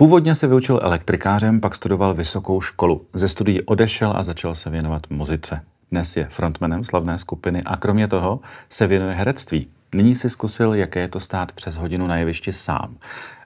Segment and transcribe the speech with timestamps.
[0.00, 3.06] Původně se vyučil elektrikářem, pak studoval vysokou školu.
[3.14, 5.60] Ze studií odešel a začal se věnovat muzice.
[5.92, 9.68] Dnes je frontmanem slavné skupiny a kromě toho se věnuje herectví.
[9.94, 12.96] Nyní si zkusil, jaké je to stát přes hodinu na jevišti sám.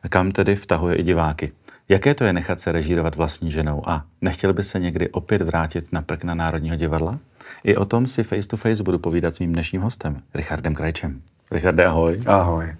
[0.08, 1.52] Kam tedy vtahuje i diváky.
[1.88, 5.92] Jaké to je nechat se režírovat vlastní ženou a nechtěl by se někdy opět vrátit
[5.92, 7.18] na prkna Národního divadla?
[7.64, 11.22] I o tom si face to face budu povídat s mým dnešním hostem, Richardem Krajčem.
[11.50, 12.22] Richarde, ahoj.
[12.26, 12.74] Ahoj.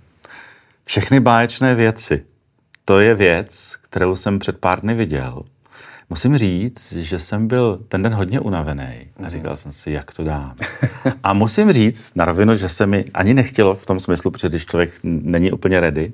[0.85, 2.32] Všechny báječné věci.
[2.85, 5.43] To je věc, kterou jsem před pár dny viděl.
[6.11, 10.25] Musím říct, že jsem byl ten den hodně unavený a říkal jsem si, jak to
[10.25, 10.55] dám.
[11.23, 14.67] A musím říct na rovinu, že se mi ani nechtělo v tom smyslu, protože když
[14.67, 16.13] člověk není úplně ready,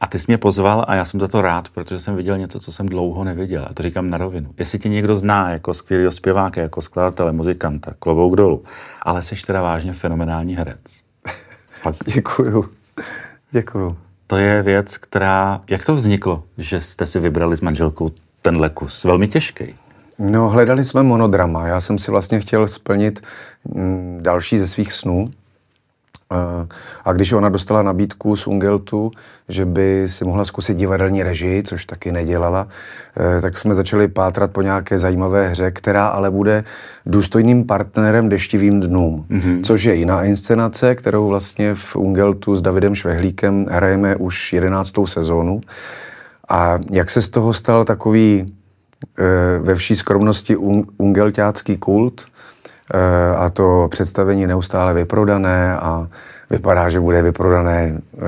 [0.00, 2.60] a ty jsi mě pozval a já jsem za to rád, protože jsem viděl něco,
[2.60, 3.66] co jsem dlouho neviděl.
[3.70, 4.54] A to říkám na rovinu.
[4.58, 8.64] Jestli tě někdo zná jako skvělý zpěváka, jako skladatele, muzikanta, klobouk dolů,
[9.02, 11.02] ale jsi teda vážně fenomenální herec.
[11.82, 11.96] Fakt.
[12.14, 12.70] Děkuju.
[13.50, 13.96] Děkuju.
[14.30, 15.60] To je věc, která...
[15.68, 18.08] Jak to vzniklo, že jste si vybrali s manželkou
[18.42, 19.04] tenhle kus?
[19.04, 19.64] Velmi těžký.
[20.18, 21.66] No, hledali jsme monodrama.
[21.66, 23.20] Já jsem si vlastně chtěl splnit
[23.74, 25.24] mm, další ze svých snů,
[27.04, 29.10] a když ona dostala nabídku z Ungeltu,
[29.48, 32.68] že by si mohla zkusit divadelní režii, což taky nedělala,
[33.16, 36.64] eh, tak jsme začali pátrat po nějaké zajímavé hře, která ale bude
[37.06, 39.60] důstojným partnerem deštivým dnům, mm-hmm.
[39.62, 45.60] což je jiná inscenace, kterou vlastně v Ungeltu s Davidem Švehlíkem hrajeme už jedenáctou sezónu.
[46.48, 48.54] A jak se z toho stal takový
[49.18, 50.56] eh, ve vší skromnosti
[50.96, 52.29] ungelťácký kult,
[53.36, 56.08] a to představení neustále vyprodané a
[56.50, 58.20] vypadá, že bude vyprodané eh,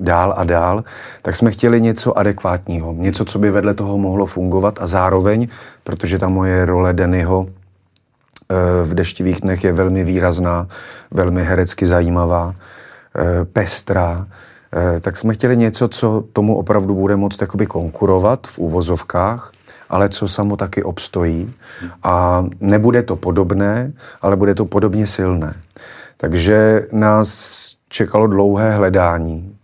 [0.00, 0.84] dál a dál,
[1.22, 5.48] tak jsme chtěli něco adekvátního, něco, co by vedle toho mohlo fungovat a zároveň,
[5.84, 10.68] protože ta moje role Dennyho eh, v deštivých dnech je velmi výrazná,
[11.10, 12.54] velmi herecky zajímavá,
[13.52, 14.26] pestrá,
[15.00, 19.52] tak jsme chtěli něco, co tomu opravdu bude moct konkurovat v úvozovkách,
[19.90, 21.54] ale co samo taky obstojí.
[22.02, 25.54] A nebude to podobné, ale bude to podobně silné.
[26.16, 27.30] Takže nás
[27.88, 29.56] čekalo dlouhé hledání.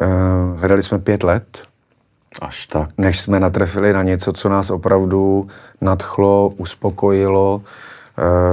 [0.00, 1.62] Eh, hledali jsme pět let,
[2.40, 2.88] Až tak.
[2.98, 5.46] Než jsme natrefili na něco, co nás opravdu
[5.80, 7.62] nadchlo, uspokojilo,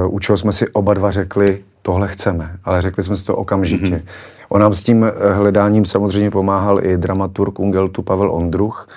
[0.06, 3.35] uh, u čeho jsme si oba dva řekli, tohle chceme, ale řekli jsme si to
[3.35, 3.85] okamžitě.
[3.85, 4.01] Mm-hmm.
[4.50, 8.90] On nám s tím hledáním samozřejmě pomáhal i dramaturg Ungeltu Pavel Ondruch,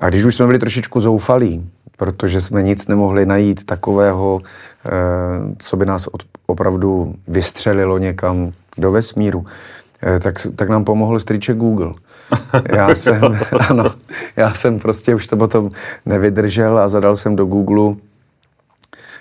[0.00, 4.90] a když už jsme byli trošičku zoufalí, protože jsme nic nemohli najít takového, eh,
[5.58, 6.08] co by nás
[6.46, 9.44] opravdu vystřelilo někam do vesmíru,
[10.02, 11.92] eh, tak, tak nám pomohl strýček Google.
[12.76, 13.84] Já jsem, ano,
[14.36, 15.70] já jsem prostě už to potom
[16.06, 17.94] nevydržel a zadal jsem do Google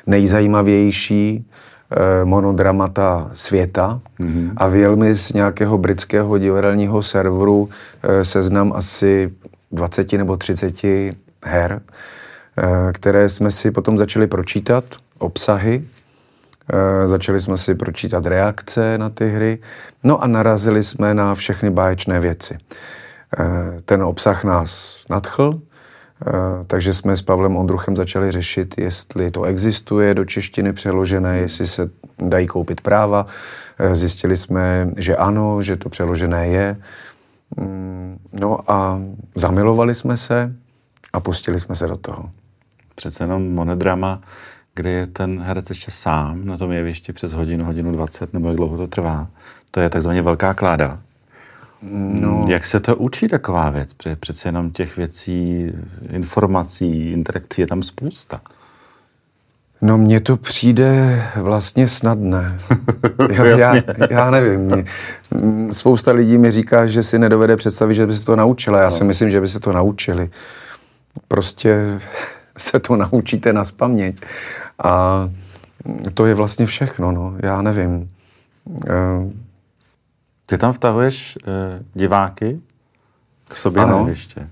[0.08, 1.46] nejzajímavější
[1.92, 4.52] eh, monodramata světa mm-hmm.
[4.58, 7.70] a vyjel mi z nějakého britského divadelního serveru
[8.24, 9.32] seznam asi
[9.72, 11.14] 20 nebo 30
[11.44, 11.82] her,
[12.58, 14.84] eh, které jsme si potom začali pročítat,
[15.18, 15.84] obsahy,
[16.74, 19.60] eh, začali jsme si pročítat reakce na ty hry,
[20.04, 22.58] no a narazili jsme na všechny báječné věci.
[23.40, 25.62] Eh, ten obsah nás nadchl,
[26.68, 31.90] takže jsme s Pavlem Ondruchem začali řešit, jestli to existuje do češtiny přeložené, jestli se
[32.18, 33.26] dají koupit práva.
[33.94, 36.78] Zjistili jsme, že ano, že to přeložené je.
[37.60, 39.00] Mm, no a
[39.36, 40.56] zamilovali jsme se
[41.14, 42.32] a pustili jsme se do toho.
[42.96, 44.22] Přece jenom monodrama,
[44.76, 48.58] kde je ten herec ještě sám na tom jevišti přes hodinu, hodinu 20, nebo jak
[48.58, 49.28] dlouho to trvá.
[49.72, 51.00] To je takzvaně velká kláda.
[51.82, 52.46] No.
[52.50, 53.94] Jak se to učí taková věc?
[53.94, 55.68] Protože přece jenom těch věcí,
[56.10, 58.42] informací, interakcí je tam spousta.
[59.82, 62.58] No mně to přijde vlastně snadné.
[63.32, 64.60] já, já, já nevím.
[64.60, 64.86] Mě,
[65.72, 68.80] spousta lidí mi říká, že si nedovede představit, že by se to naučila.
[68.80, 68.92] Já no.
[68.92, 70.30] si myslím, že by se to naučili.
[71.28, 72.00] Prostě
[72.58, 74.22] se to naučíte na spaměť.
[74.84, 75.30] A
[76.14, 77.12] to je vlastně všechno.
[77.12, 77.34] No.
[77.44, 78.10] Já nevím.
[78.90, 79.50] Eh,
[80.50, 81.54] Ty tam vtahuješ uh,
[81.94, 82.60] diváky
[83.48, 84.04] k sobě ano.
[84.04, 84.50] na ještě.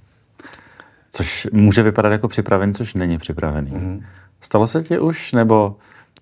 [1.12, 3.72] Což může vypadat jako připravený, což není připravený.
[3.72, 4.04] Mm-hmm.
[4.42, 5.76] Stalo se ti už, nebo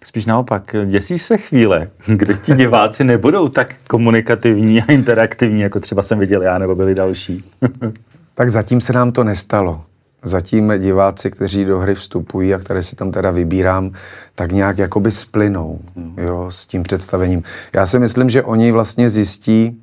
[0.04, 6.02] spíš naopak, děsíš se chvíle, kdy ti diváci nebudou tak komunikativní a interaktivní, jako třeba
[6.02, 7.44] jsem viděl já, nebo byli další?
[8.36, 9.84] tak zatím se nám to nestalo.
[10.24, 13.92] Zatím diváci, kteří do hry vstupují a které si tam teda vybírám,
[14.36, 16.16] tak nějak jakoby splynou hmm.
[16.18, 17.44] jo, s tím představením.
[17.74, 19.82] Já si myslím, že oni vlastně zjistí,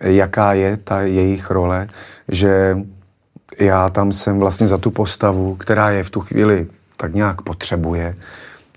[0.00, 1.86] jaká je ta jejich role,
[2.28, 2.78] že
[3.58, 6.66] já tam jsem vlastně za tu postavu, která je v tu chvíli
[6.96, 8.14] tak nějak potřebuje.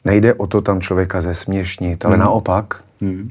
[0.06, 2.24] Nejde o to tam člověka zesměšnit, ale hmm.
[2.24, 3.30] naopak, hmm.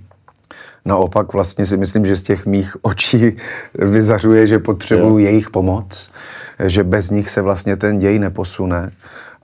[0.84, 3.36] Naopak vlastně si myslím, že z těch mých očí
[3.74, 6.12] vyzařuje, že potřebuju jejich pomoc,
[6.66, 8.90] že bez nich se vlastně ten děj neposune.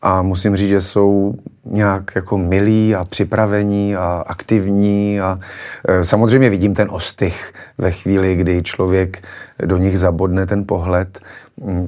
[0.03, 5.41] A musím říct, že jsou nějak jako milí a připravení a aktivní a
[5.89, 9.25] e, samozřejmě vidím ten ostych ve chvíli, kdy člověk
[9.65, 11.21] do nich zabodne ten pohled,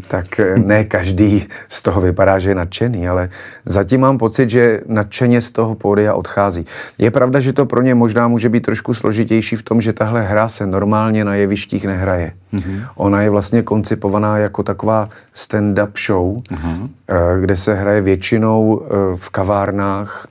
[0.08, 3.28] tak eh, ne každý z toho vypadá, že je nadšený, ale
[3.66, 6.66] zatím mám pocit, že nadšeně z toho pódia odchází.
[6.98, 10.22] Je pravda, že to pro ně možná může být trošku složitější v tom, že tahle
[10.22, 12.32] hra se normálně na jevištích nehraje.
[12.54, 12.86] Mm-hmm.
[12.94, 16.88] Ona je vlastně koncipovaná jako taková stand-up show, mm-hmm.
[17.40, 20.28] kde se hraje většinou eh, v kavárnách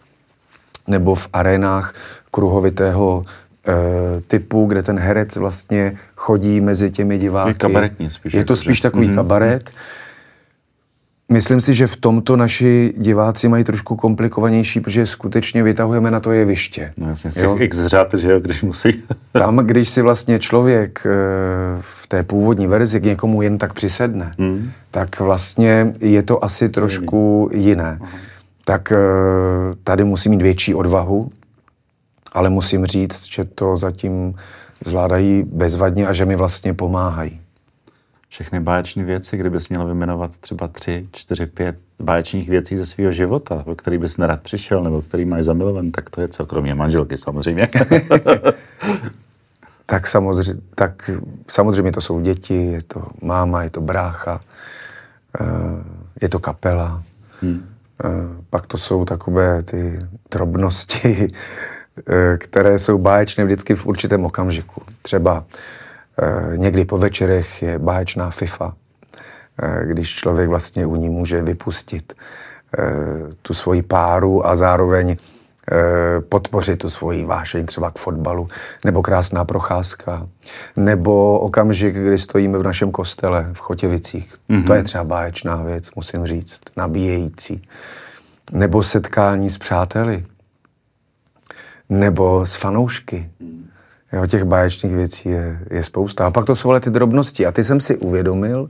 [0.87, 1.93] nebo v arenách
[2.31, 3.25] kruhovitého
[4.27, 7.49] typu, kde ten herec vlastně chodí mezi těmi diváky.
[7.49, 8.33] Je kabaretní spíš.
[8.33, 9.15] Je to spíš takový mm-hmm.
[9.15, 9.71] kabaret.
[11.29, 16.31] Myslím si, že v tomto naši diváci mají trošku komplikovanější, protože skutečně vytahujeme na to
[16.31, 16.93] jeviště.
[16.97, 17.57] No jasně, z těch jo?
[17.59, 19.03] x řád, že jo, když musí.
[19.31, 21.09] Tam, když si vlastně člověk eh,
[21.79, 24.71] v té původní verzi k někomu jen tak přisedne, mm.
[24.91, 27.97] tak vlastně je to asi trošku jiné.
[28.01, 28.11] Aha.
[28.63, 28.97] Tak eh,
[29.83, 31.29] tady musí mít větší odvahu,
[32.35, 34.35] ale musím říct, že to zatím
[34.85, 37.41] zvládají bezvadně a že mi vlastně pomáhají.
[38.29, 43.63] Všechny báječní věci, kdybys měl vyjmenovat třeba tři, čtyři, pět báječných věcí ze svého života,
[43.65, 47.17] o který bys nerad přišel nebo který máš zamilovan, tak to je co, kromě manželky
[47.17, 47.67] samozřejmě.
[49.85, 51.11] tak, samozřejmě, tak
[51.47, 54.39] samozřejmě to jsou děti, je to máma, je to brácha,
[55.39, 55.45] eh,
[56.21, 57.03] je to kapela.
[57.41, 57.65] Hmm.
[58.03, 58.07] Eh,
[58.49, 59.99] pak to jsou takové ty
[60.31, 61.27] drobnosti,
[62.37, 64.81] které jsou báječné vždycky v určitém okamžiku.
[65.01, 65.43] Třeba
[66.21, 68.73] eh, někdy po večerech je báječná FIFA,
[69.63, 72.13] eh, když člověk vlastně u ní může vypustit
[73.41, 75.15] tu svoji páru a zároveň
[76.29, 78.47] podpořit tu svoji vášeň třeba k fotbalu,
[78.85, 80.27] nebo krásná procházka,
[80.75, 84.33] nebo okamžik, kdy stojíme v našem kostele v Chotěvicích.
[84.49, 84.67] Mm-hmm.
[84.67, 87.67] To je třeba báječná věc, musím říct, nabíjející.
[88.51, 90.25] Nebo setkání s přáteli,
[91.89, 93.29] nebo s fanoušky.
[94.13, 96.27] Jo, těch báječných věcí je, je spousta.
[96.27, 97.45] A pak to jsou ale ty drobnosti.
[97.45, 98.69] A ty jsem si uvědomil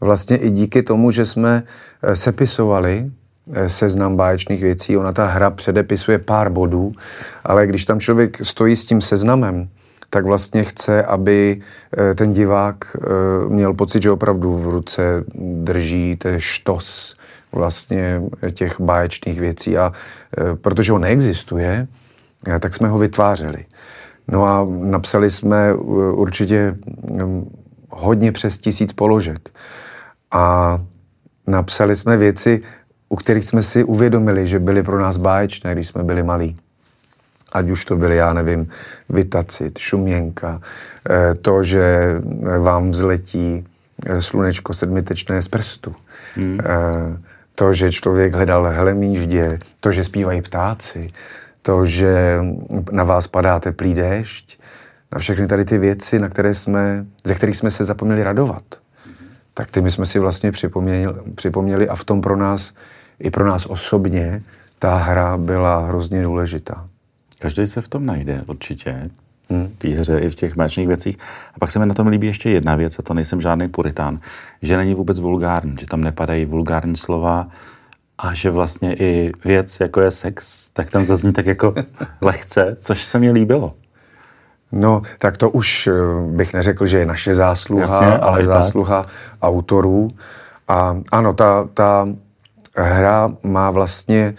[0.00, 1.62] vlastně i díky tomu, že jsme
[2.02, 3.10] eh, sepisovali
[3.52, 4.96] eh, seznam báječných věcí.
[4.96, 6.92] Ona ta hra předepisuje pár bodů,
[7.44, 9.68] ale když tam člověk stojí s tím seznamem,
[10.10, 11.60] tak vlastně chce, aby
[11.98, 12.96] eh, ten divák
[13.48, 15.24] měl pocit, že opravdu v ruce
[15.62, 17.16] drží ten štos
[17.52, 18.22] vlastně
[18.52, 19.78] těch báječných věcí.
[19.78, 19.92] A
[20.60, 21.86] protože on neexistuje,
[22.60, 23.64] tak jsme ho vytvářeli.
[24.28, 27.50] No a napsali jsme uh, určitě um,
[27.90, 29.50] hodně přes tisíc položek.
[30.30, 30.78] A
[31.46, 32.62] napsali jsme věci,
[33.08, 36.56] u kterých jsme si uvědomili, že byly pro nás báječné, když jsme byli malí.
[37.52, 38.68] Ať už to byly, já nevím,
[39.08, 40.60] vytacit, šuměnka,
[41.10, 42.14] eh, to, že
[42.58, 43.66] vám vzletí
[44.06, 45.94] eh, slunečko sedmitečné z prstu,
[46.34, 46.58] hmm.
[46.60, 47.18] Eh,
[47.54, 51.10] to, že člověk hledal helemíždě, to, že zpívají ptáci,
[51.62, 52.40] to, že
[52.92, 54.60] na vás padá teplý déšť,
[55.12, 58.62] na všechny tady ty věci, na které jsme, ze kterých jsme se zapomněli radovat,
[59.54, 62.74] tak ty my jsme si vlastně připomněli, připomněli a v tom pro nás,
[63.18, 64.42] i pro nás osobně,
[64.78, 66.88] ta hra byla hrozně důležitá.
[67.38, 69.10] Každý se v tom najde určitě,
[69.50, 69.68] hmm.
[69.68, 71.18] v té hře i v těch máčných věcích.
[71.54, 74.20] A pak se mi na tom líbí ještě jedna věc, a to nejsem žádný puritán,
[74.62, 77.48] že není vůbec vulgární, že tam nepadají vulgární slova,
[78.22, 81.74] a že vlastně i věc, jako je sex, tak tam zazní tak jako
[82.20, 83.74] lehce, což se mi líbilo.
[84.72, 85.92] No, tak to už eh,
[86.26, 89.12] bych neřekl, že je naše zásluha, Jasně, ale, ale zásluha tak.
[89.42, 90.10] autorů.
[90.68, 92.06] A ano, ta, ta
[92.76, 94.34] hra má vlastně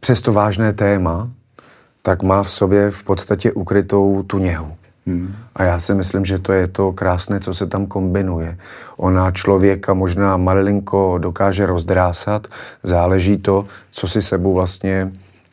[0.00, 1.30] přesto vážné téma,
[2.02, 4.76] tak má v sobě v podstatě ukrytou tu něhu.
[5.10, 5.34] Hmm.
[5.54, 8.58] A já si myslím, že to je to krásné, co se tam kombinuje.
[8.96, 12.46] Ona člověka možná malinko dokáže rozdrásat,
[12.82, 15.10] záleží to, co si sebou vlastně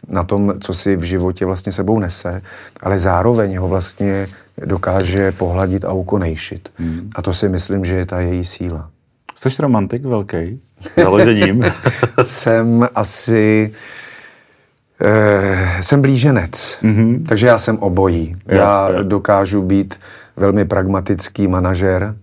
[0.09, 2.41] na tom, co si v životě vlastně sebou nese,
[2.81, 4.27] ale zároveň ho vlastně
[4.65, 6.69] dokáže pohladit a ukonejšit.
[6.75, 7.09] Hmm.
[7.15, 8.89] A to si myslím, že je ta její síla.
[9.35, 10.59] Jsi romantik velký?
[10.97, 11.65] Založením?
[12.21, 13.71] Jsem asi
[15.01, 17.25] Eh, jsem blíženec, mm-hmm.
[17.27, 18.35] takže já jsem obojí.
[18.49, 19.03] Jo, já jo.
[19.03, 19.99] dokážu být
[20.35, 22.15] velmi pragmatický manažer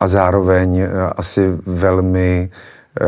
[0.00, 2.50] a zároveň eh, asi velmi
[3.00, 3.06] eh,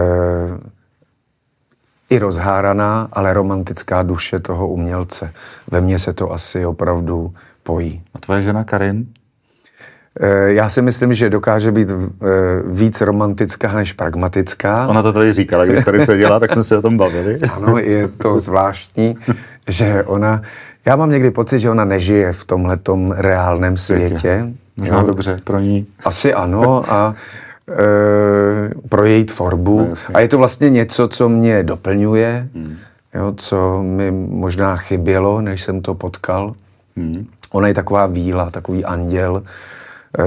[2.10, 5.32] i rozháraná, ale romantická duše toho umělce.
[5.70, 8.02] Ve mně se to asi opravdu pojí.
[8.14, 9.06] A tvoje žena Karin?
[10.20, 12.26] Eh, já si myslím, že dokáže být eh,
[12.66, 14.86] víc romantická než pragmatická.
[14.86, 17.38] Ona to tady říkala, když tady seděla, tak jsme se o tom bavili.
[17.56, 19.14] Ano, je to zvláštní,
[19.68, 20.42] že ona
[20.86, 24.46] Já mám někdy pocit, že ona nežije v tomhletom reálném světě.
[24.76, 25.06] Možná jo.
[25.06, 25.86] dobře pro ní.
[26.04, 27.14] Asi ano a
[27.68, 29.78] e, pro její tvorbu.
[29.78, 32.76] No, a je to vlastně něco, co mě doplňuje, hmm.
[33.14, 36.54] jo, co mi možná chybělo, než jsem to potkal.
[36.96, 37.26] Hmm.
[37.50, 39.42] Ona je taková víla, takový anděl,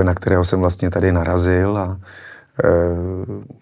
[0.03, 1.99] na kterého jsem vlastně tady narazil a
[2.63, 2.69] e,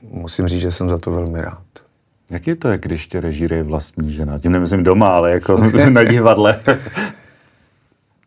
[0.01, 1.63] musím říct, že jsem za to velmi rád.
[2.29, 4.39] Jak je to, jak když tě režíruje vlastní žena?
[4.39, 5.58] Tím nemyslím doma, ale jako
[5.89, 6.60] na divadle.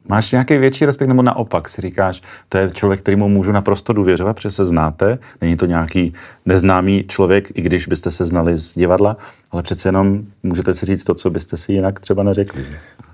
[0.09, 4.37] Máš nějaký větší respekt, nebo naopak si říkáš, to je člověk, kterýmu můžu naprosto důvěřovat,
[4.37, 6.15] protože se znáte, není to nějaký
[6.47, 9.17] neznámý člověk, i když byste se znali z divadla,
[9.51, 12.67] ale přece jenom můžete si říct to, co byste si jinak třeba neřekli.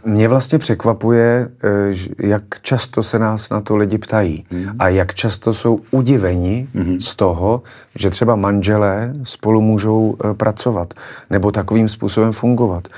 [0.04, 4.66] Mě vlastně překvapuje, eh, jak často se nás na to lidi ptají mm.
[4.78, 7.00] a jak často jsou udiveni mm.
[7.00, 7.62] z toho,
[7.94, 10.94] že třeba manželé spolu můžou eh, pracovat
[11.30, 12.88] nebo takovým způsobem fungovat.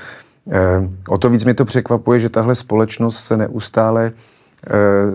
[0.51, 4.11] Eh, o to víc mě to překvapuje, že tahle společnost se neustále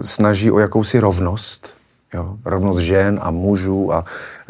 [0.01, 1.75] snaží o jakousi rovnost,
[2.15, 2.37] Jo?
[2.45, 4.05] Rovnost žen a mužů a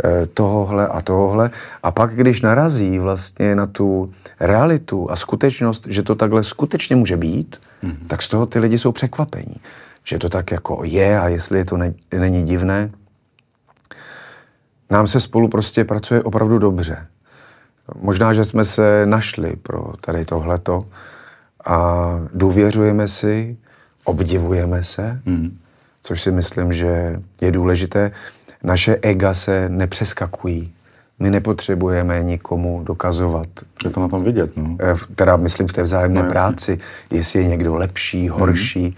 [0.04, 1.50] e, tohohle a tohohle.
[1.82, 4.10] A pak, když narazí vlastně na tu
[4.40, 8.06] realitu a skutečnost, že to takhle skutečně může být, mm-hmm.
[8.06, 9.56] tak z toho ty lidi jsou překvapení.
[10.04, 12.90] Že to tak jako je a jestli to ne, není divné.
[14.90, 17.06] Nám se spolu prostě pracuje opravdu dobře.
[18.00, 20.86] Možná, že jsme se našli pro tady tohleto
[21.66, 23.56] a důvěřujeme si,
[24.04, 25.20] obdivujeme se.
[25.26, 25.50] Mm-hmm
[26.02, 28.10] což si myslím, že je důležité.
[28.62, 30.72] Naše ega se nepřeskakují.
[31.18, 33.46] My nepotřebujeme nikomu dokazovat.
[33.84, 34.76] Je to na tom vidět, no.
[34.80, 36.78] Eh, teda myslím v té vzájemné no, práci,
[37.10, 38.96] jestli je někdo lepší, horší.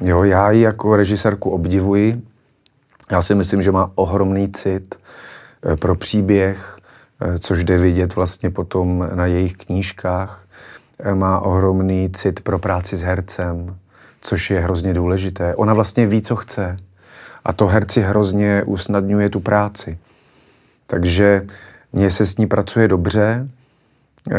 [0.00, 0.08] Mm.
[0.08, 2.22] Jo, já ji jako režisérku obdivuji.
[3.10, 4.94] Já si myslím, že má ohromný cit
[5.72, 6.75] eh, pro příběh,
[7.38, 10.44] což jde vidět vlastně potom na jejich knížkách.
[11.14, 13.76] Má ohromný cit pro práci s hercem,
[14.20, 15.54] což je hrozně důležité.
[15.54, 16.76] Ona vlastně ví, co chce.
[17.44, 19.98] A to herci hrozně usnadňuje tu práci.
[20.86, 21.46] Takže
[21.92, 23.48] mně se s ní pracuje dobře.
[24.30, 24.38] E,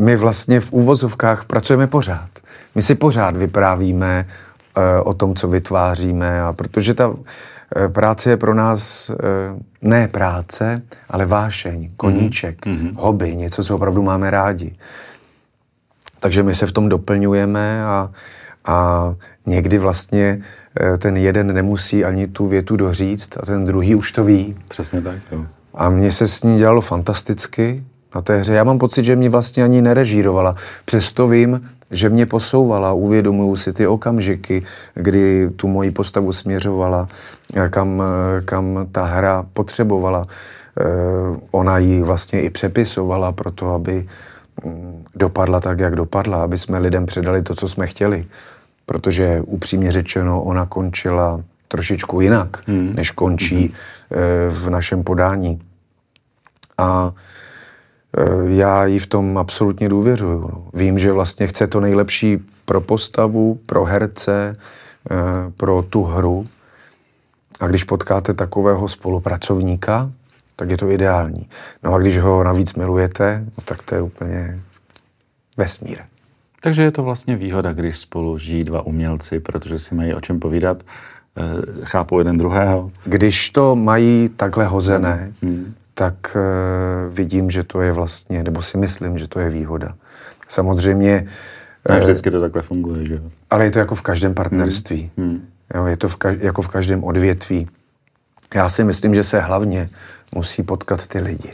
[0.00, 2.30] my vlastně v úvozovkách pracujeme pořád.
[2.74, 4.26] My si pořád vyprávíme
[5.02, 6.42] o tom, co vytváříme.
[6.42, 7.14] A protože ta
[7.88, 9.14] práce je pro nás e,
[9.82, 12.94] ne práce, ale vášeň, koníček, mm-hmm.
[12.96, 14.76] hobby, něco, co opravdu máme rádi.
[16.20, 18.10] Takže my se v tom doplňujeme a,
[18.64, 19.14] a
[19.46, 20.40] někdy vlastně
[20.80, 24.56] eh, ten jeden nemusí ani tu větu doříct a ten druhý už to ví.
[24.68, 25.46] Přesně tak, jo.
[25.74, 28.54] A mně se s ní dělalo fantasticky na té hře.
[28.54, 30.56] Já mám pocit, že mě vlastně ani nerežírovala.
[30.84, 34.62] Přesto vím, že mě posouvala, uvědomuju si ty okamžiky,
[34.94, 37.06] kdy tu moji postavu směřovala,
[37.54, 40.26] eh, kam, eh, kam ta hra potřebovala.
[41.50, 44.06] Ona ji vlastně i přepisovala pro to, aby
[44.64, 48.26] Mm, dopadla tak, jak dopadla, aby jsme lidem předali to, co jsme chtěli.
[48.86, 52.92] Protože upřímně řečeno, ona končila trošičku jinak, hmm.
[52.94, 53.74] než končí hmm.
[54.48, 55.62] v našem podání.
[56.78, 57.20] A eh,
[58.46, 60.40] já jí v tom absolutně důvěřuju.
[60.40, 60.66] No.
[60.74, 64.56] Vím, že vlastně chce to nejlepší pro postavu, pro herce,
[65.10, 65.14] eh,
[65.56, 66.46] pro tu hru.
[67.60, 70.10] A když potkáte takového spolupracovníka,
[70.56, 71.48] tak je to ideální.
[71.82, 74.60] No a když ho navíc milujete, no tak to je úplně
[75.56, 75.98] vesmír.
[76.60, 80.40] Takže je to vlastně výhoda, když spolu žijí dva umělci, protože si mají o čem
[80.40, 81.42] povídat, eh,
[81.84, 82.90] chápou jeden druhého.
[83.04, 85.74] Když to mají takhle hozené, hmm.
[85.94, 86.40] Tak eh,
[87.08, 89.94] vidím, že to je vlastně, nebo si myslím, že to je výhoda.
[90.48, 91.26] Samozřejmě...
[91.88, 93.20] Ne vždycky to takhle funguje, že jo?
[93.50, 95.10] Ale je to jako v každém partnerství.
[95.16, 95.28] Hmm.
[95.28, 95.48] Hmm.
[95.74, 97.68] Jo, je to v kaž, jako v každém odvětví.
[98.54, 99.88] Já si myslím, že se hlavně
[100.34, 101.52] musí potkat ty lidi.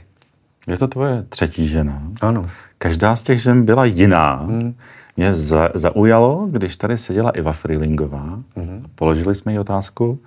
[0.66, 2.02] Je to tvoje třetí žena?
[2.20, 2.42] Ano.
[2.78, 4.34] Každá z těch žen byla jiná.
[4.34, 4.74] Hmm.
[5.16, 8.38] Mě za, zaujalo, když tady seděla Iva Freelingová.
[8.56, 8.86] Hmm.
[8.94, 10.18] Položili jsme jí otázku,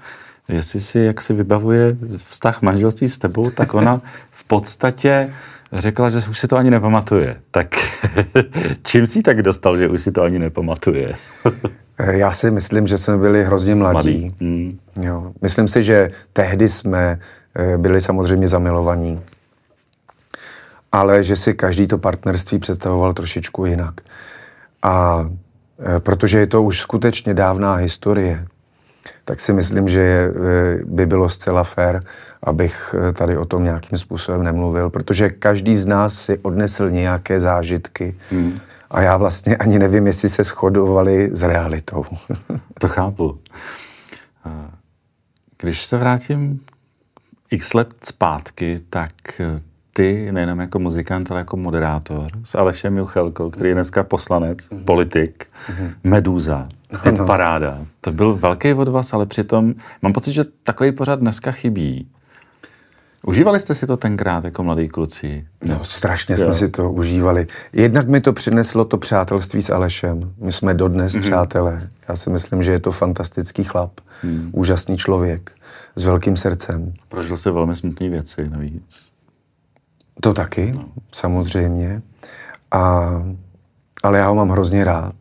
[0.48, 5.34] jestli si, jak si vybavuje vztah manželství s tebou, tak ona v podstatě
[5.74, 7.42] řekla, že už si to ani nepamatuje.
[7.52, 7.68] Tak
[8.84, 11.14] čím si tak dostal, že už si to ani nepamatuje?
[12.12, 13.96] Já si myslím, že jsme byli hrozně mladí.
[13.96, 14.36] mladí.
[14.40, 14.80] Hmm.
[15.02, 15.34] Jo.
[15.42, 17.20] Myslím si, že tehdy jsme
[17.56, 19.22] Eh, byli samozřejmě zamilovaní.
[20.92, 24.02] Ale že si každý to partnerství představoval trošičku jinak.
[24.84, 25.26] A
[25.80, 28.48] eh, protože je to už skutečně dávná historie,
[29.26, 30.32] tak si myslím, že eh,
[30.86, 32.04] by bylo zcela fér,
[32.44, 38.16] abych tady o tom nějakým způsobem nemluvil, protože každý z nás si odnesl nějaké zážitky
[38.32, 38.58] hmm.
[38.92, 42.06] a já vlastně ani nevím, jestli se shodovali s realitou.
[42.80, 43.40] to chápu.
[45.62, 46.60] Když se vrátím
[47.52, 53.50] x let zpátky, tak eh, ty, nejenom jako muzikant, ale jako moderátor, s Alešem Juchelkou,
[53.50, 54.84] který je dneska poslanec, mm-hmm.
[54.84, 55.94] politik, mm-hmm.
[56.04, 56.68] Medúza,
[57.04, 57.26] hit no.
[57.26, 57.78] paráda.
[58.02, 62.08] To byl velký od vás, ale přitom mám pocit, že takový pořád dneska chybí.
[63.28, 65.48] Užívali jste si to tenkrát jako mladý kluci?
[65.64, 66.38] No, strašně jo.
[66.38, 67.48] jsme si to užívali.
[67.74, 70.34] Jednak mi to přineslo to přátelství s Alešem.
[70.38, 71.22] My jsme dodnes mm-hmm.
[71.22, 71.82] přátelé.
[72.10, 73.92] Já si myslím, že je to fantastický chlap.
[74.24, 74.50] Mm.
[74.54, 75.52] Úžasný člověk.
[75.96, 76.94] S velkým srdcem.
[77.08, 79.12] Prožil se velmi smutné věci navíc.
[80.22, 80.86] To taky, no.
[81.12, 82.02] samozřejmě.
[82.72, 83.12] A,
[84.04, 85.16] ale já ho mám hrozně rád.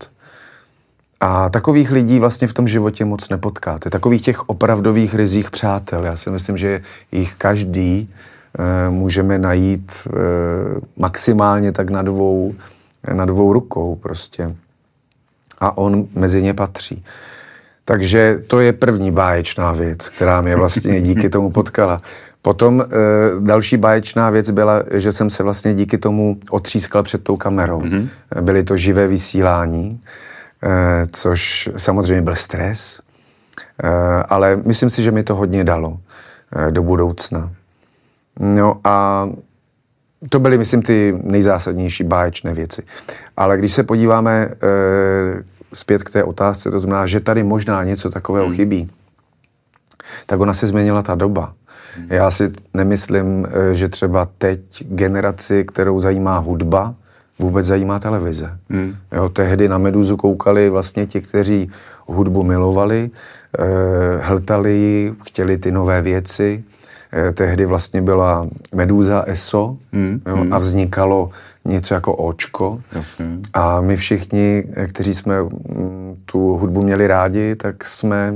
[1.21, 3.90] A takových lidí vlastně v tom životě moc nepotkáte.
[3.90, 6.04] Takových těch opravdových rizích přátel.
[6.04, 6.80] Já si myslím, že
[7.12, 8.14] jich každý
[8.59, 10.11] e, můžeme najít e,
[10.97, 12.54] maximálně tak na dvou,
[13.12, 14.57] na dvou rukou prostě.
[15.59, 17.04] A on mezi ně patří.
[17.85, 22.02] Takže to je první báječná věc, která mě vlastně díky tomu potkala.
[22.42, 22.87] Potom e,
[23.40, 27.80] další báječná věc byla, že jsem se vlastně díky tomu otřískal před tou kamerou.
[27.80, 28.09] Mm-hmm.
[28.40, 30.00] Byly to živé vysílání.
[30.62, 33.00] Eh, což samozřejmě byl stres,
[33.82, 33.88] eh,
[34.28, 35.99] ale myslím si, že mi to hodně dalo
[36.52, 37.50] eh, do budoucna.
[38.40, 39.28] No a
[40.28, 42.82] to byly, myslím, ty nejzásadnější báječné věci.
[43.37, 44.49] Ale když se podíváme
[45.73, 48.56] zpět k té otázce, to znamená, že tady možná něco takového hmm.
[48.56, 48.90] chybí,
[50.26, 51.54] tak ona se změnila ta doba.
[51.97, 52.06] Hmm.
[52.11, 56.94] Já si nemyslím, že třeba teď generaci, kterou zajímá hudba,
[57.40, 58.59] vůbec zajímá televize.
[58.70, 58.97] Hmm.
[59.12, 61.70] Jo, tehdy na Meduzu koukali vlastně ti, kteří
[62.06, 63.11] hudbu milovali,
[63.59, 63.64] eh,
[64.23, 66.64] hltali ji, chtěli ty nové věci.
[67.12, 70.20] Eh, tehdy vlastně byla Meduza ESO hmm.
[70.26, 70.52] Jo, hmm.
[70.52, 71.30] a vznikalo
[71.64, 72.80] něco jako očko.
[72.92, 73.26] Jasně.
[73.52, 78.35] A my všichni, kteří jsme mm, tu hudbu měli rádi, tak jsme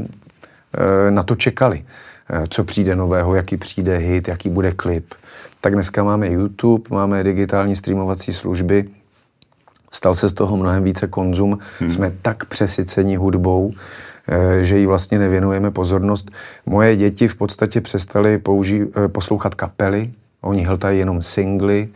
[0.79, 1.85] eh, na to čekali.
[2.31, 5.15] Eh, co přijde nového, jaký přijde hit, jaký bude klip
[5.65, 8.85] tak dneska máme YouTube, máme digitální streamovací služby,
[9.91, 11.91] stal se z toho mnohem více konzum, hmm.
[11.91, 13.73] jsme tak přesyceni hudbou,
[14.29, 16.31] eh, že jí vlastně nevěnujeme pozornost.
[16.67, 21.89] Moje děti v podstatě přestali použí, eh, poslouchat kapely, oni hltají jenom singly,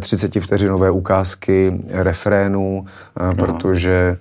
[0.00, 2.86] 30 eh, vteřinové ukázky refrénů,
[3.36, 4.18] protože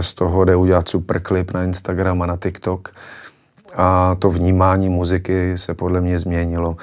[0.00, 2.90] z toho jde udělat super klip na Instagram a na TikTok.
[3.74, 6.76] A to vnímání muziky se podle mě změnilo.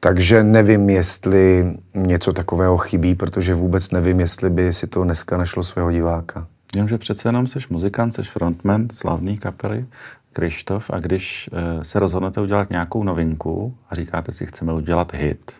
[0.00, 5.62] Takže nevím, jestli něco takového chybí, protože vůbec nevím, jestli by si to dneska našlo
[5.62, 6.46] svého diváka.
[6.74, 9.86] Jenomže přece jenom jsi muzikant, jsi frontman slavný kapely
[10.32, 15.52] Krištof a když e, se rozhodnete udělat nějakou novinku a říkáte si, chceme udělat hit,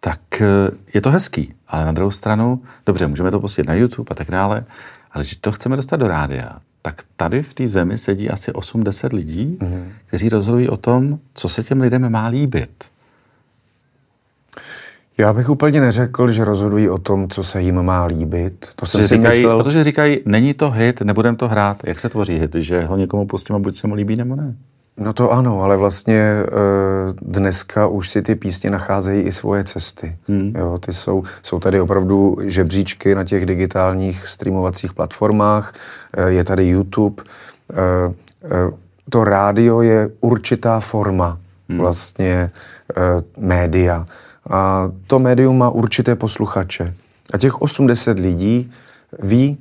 [0.00, 0.46] tak e,
[0.94, 1.54] je to hezký.
[1.68, 4.64] Ale na druhou stranu, dobře, můžeme to pustit na YouTube a tak dále,
[5.12, 9.14] ale když to chceme dostat do rádia, tak tady v té zemi sedí asi 8-10
[9.14, 9.84] lidí, mm-hmm.
[10.06, 12.84] kteří rozhodují o tom, co se těm lidem má líbit.
[15.18, 18.68] Já bych úplně neřekl, že rozhodují o tom, co se jim má líbit.
[18.76, 19.58] To jsem si říkají, myslel...
[19.58, 21.82] Protože říkají, není to hit, nebudem to hrát.
[21.86, 22.54] Jak se tvoří hit?
[22.54, 24.54] Že ho někomu pustím a buď se mu líbí, nebo ne?
[24.96, 26.44] No to ano, ale vlastně e,
[27.22, 30.16] dneska už si ty písně nacházejí i svoje cesty.
[30.28, 30.52] Hmm.
[30.56, 35.74] Jo, ty jsou, jsou tady opravdu žebříčky na těch digitálních streamovacích platformách,
[36.12, 37.22] e, je tady YouTube.
[37.22, 38.70] E, e,
[39.10, 41.78] to rádio je určitá forma hmm.
[41.78, 42.50] vlastně
[43.38, 44.06] média.
[44.50, 46.94] A to médium má určité posluchače.
[47.32, 48.70] A těch 80 lidí
[49.18, 49.58] ví,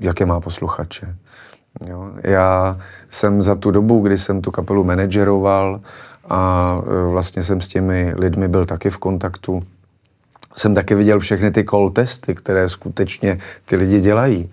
[0.00, 1.16] jaké má posluchače.
[1.86, 2.12] Jo.
[2.22, 2.78] Já
[3.10, 5.80] jsem za tu dobu, kdy jsem tu kapelu manageroval
[6.28, 9.62] a e, vlastně jsem s těmi lidmi byl taky v kontaktu,
[10.54, 14.50] jsem taky viděl všechny ty call testy, které skutečně ty lidi dělají.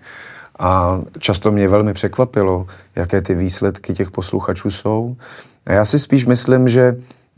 [0.58, 5.16] A často mě velmi překvapilo, jaké ty výsledky těch posluchačů jsou.
[5.66, 6.96] A já si spíš myslím, že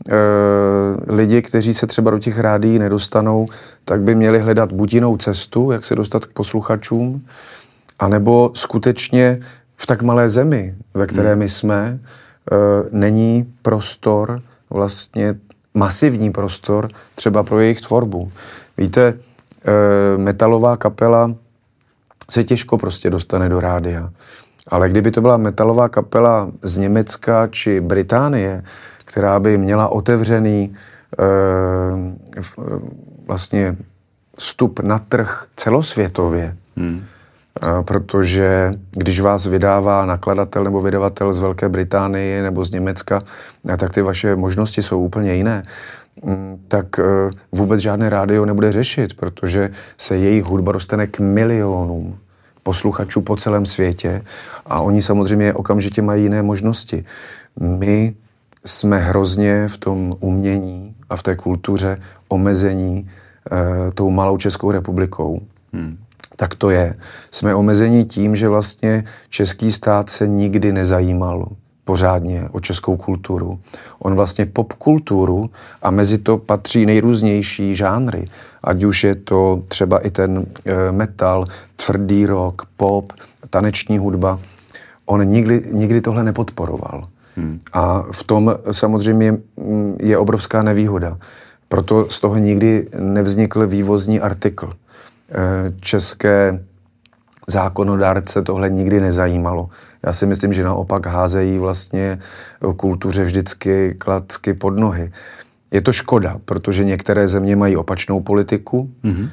[0.09, 3.47] Eh, lidi, kteří se třeba do těch rádií nedostanou,
[3.85, 7.25] tak by měli hledat buď jinou cestu, jak se dostat k posluchačům,
[7.99, 9.39] anebo skutečně
[9.77, 11.39] v tak malé zemi, ve které hmm.
[11.39, 11.99] my jsme,
[12.51, 12.55] eh,
[12.91, 15.35] není prostor, vlastně
[15.73, 18.31] masivní prostor třeba pro jejich tvorbu.
[18.77, 19.13] Víte,
[19.65, 21.35] eh, metalová kapela
[22.31, 24.09] se těžko prostě dostane do rádia.
[24.67, 28.63] Ale kdyby to byla metalová kapela z Německa či Británie,
[29.05, 30.73] která by měla otevřený
[31.19, 31.25] e,
[33.27, 33.77] vlastně
[34.37, 36.57] vstup na trh celosvětově.
[36.77, 37.03] Hmm.
[37.63, 43.23] E, protože když vás vydává nakladatel nebo vydavatel z Velké Británie nebo z Německa,
[43.77, 45.63] tak ty vaše možnosti jsou úplně jiné
[46.23, 46.85] mm, tak
[47.51, 52.17] vůbec žádné rádio nebude řešit, protože se jejich hudba dostane k milionům
[52.63, 54.21] posluchačů po celém světě
[54.65, 57.05] a oni samozřejmě okamžitě mají jiné možnosti.
[57.59, 58.15] My
[58.65, 63.09] jsme hrozně v tom umění a v té kultuře omezení
[63.93, 65.41] tou malou Českou republikou.
[65.73, 65.97] Hmm.
[66.35, 66.95] Tak to je.
[67.31, 71.47] Jsme omezeni tím, že vlastně český stát se nikdy nezajímal
[71.85, 73.59] pořádně o českou kulturu.
[73.99, 75.49] On vlastně popkulturu
[75.81, 78.27] a mezi to patří nejrůznější žánry.
[78.63, 81.45] Ať už je to třeba i ten e, metal,
[81.75, 83.13] tvrdý rock, pop,
[83.49, 84.39] taneční hudba.
[85.05, 87.03] On nikdy, nikdy tohle nepodporoval.
[87.35, 87.59] Hmm.
[87.73, 91.17] A v tom samozřejmě mm, je obrovská nevýhoda.
[91.67, 94.73] Proto z toho nikdy nevznikl vývozní artikl.
[95.29, 96.59] E, české
[97.47, 99.69] zákonodárce tohle nikdy nezajímalo.
[100.03, 102.19] Já si myslím, že naopak házejí vlastně
[102.77, 105.11] kultuře vždycky klacky pod nohy.
[105.71, 108.89] Je to škoda, protože některé země mají opačnou politiku.
[109.03, 109.29] Mm-hmm.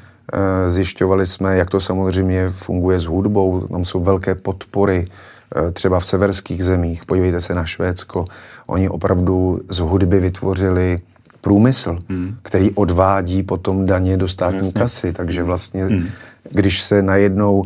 [0.67, 3.67] Zjišťovali jsme, jak to samozřejmě funguje s hudbou.
[3.67, 7.05] Tam jsou velké podpory eh, třeba v severských zemích.
[7.05, 8.25] Podívejte se na Švédsko.
[8.67, 10.99] Oni opravdu z hudby vytvořili
[11.43, 12.35] průmysl, mm.
[12.41, 14.81] který odvádí potom daně do státní Jasně.
[14.81, 15.13] kasy.
[15.13, 16.07] Takže vlastně, mm.
[16.51, 17.63] když se najednou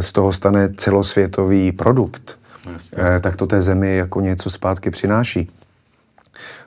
[0.00, 2.38] z toho stane celosvětový produkt,
[2.72, 2.98] Jasně.
[3.16, 5.50] Eh, tak to té zemi jako něco zpátky přináší.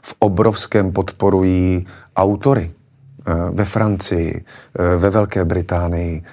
[0.02, 4.46] V obrovském podporují autory eh, ve Francii,
[4.98, 6.24] ve Velké Británii.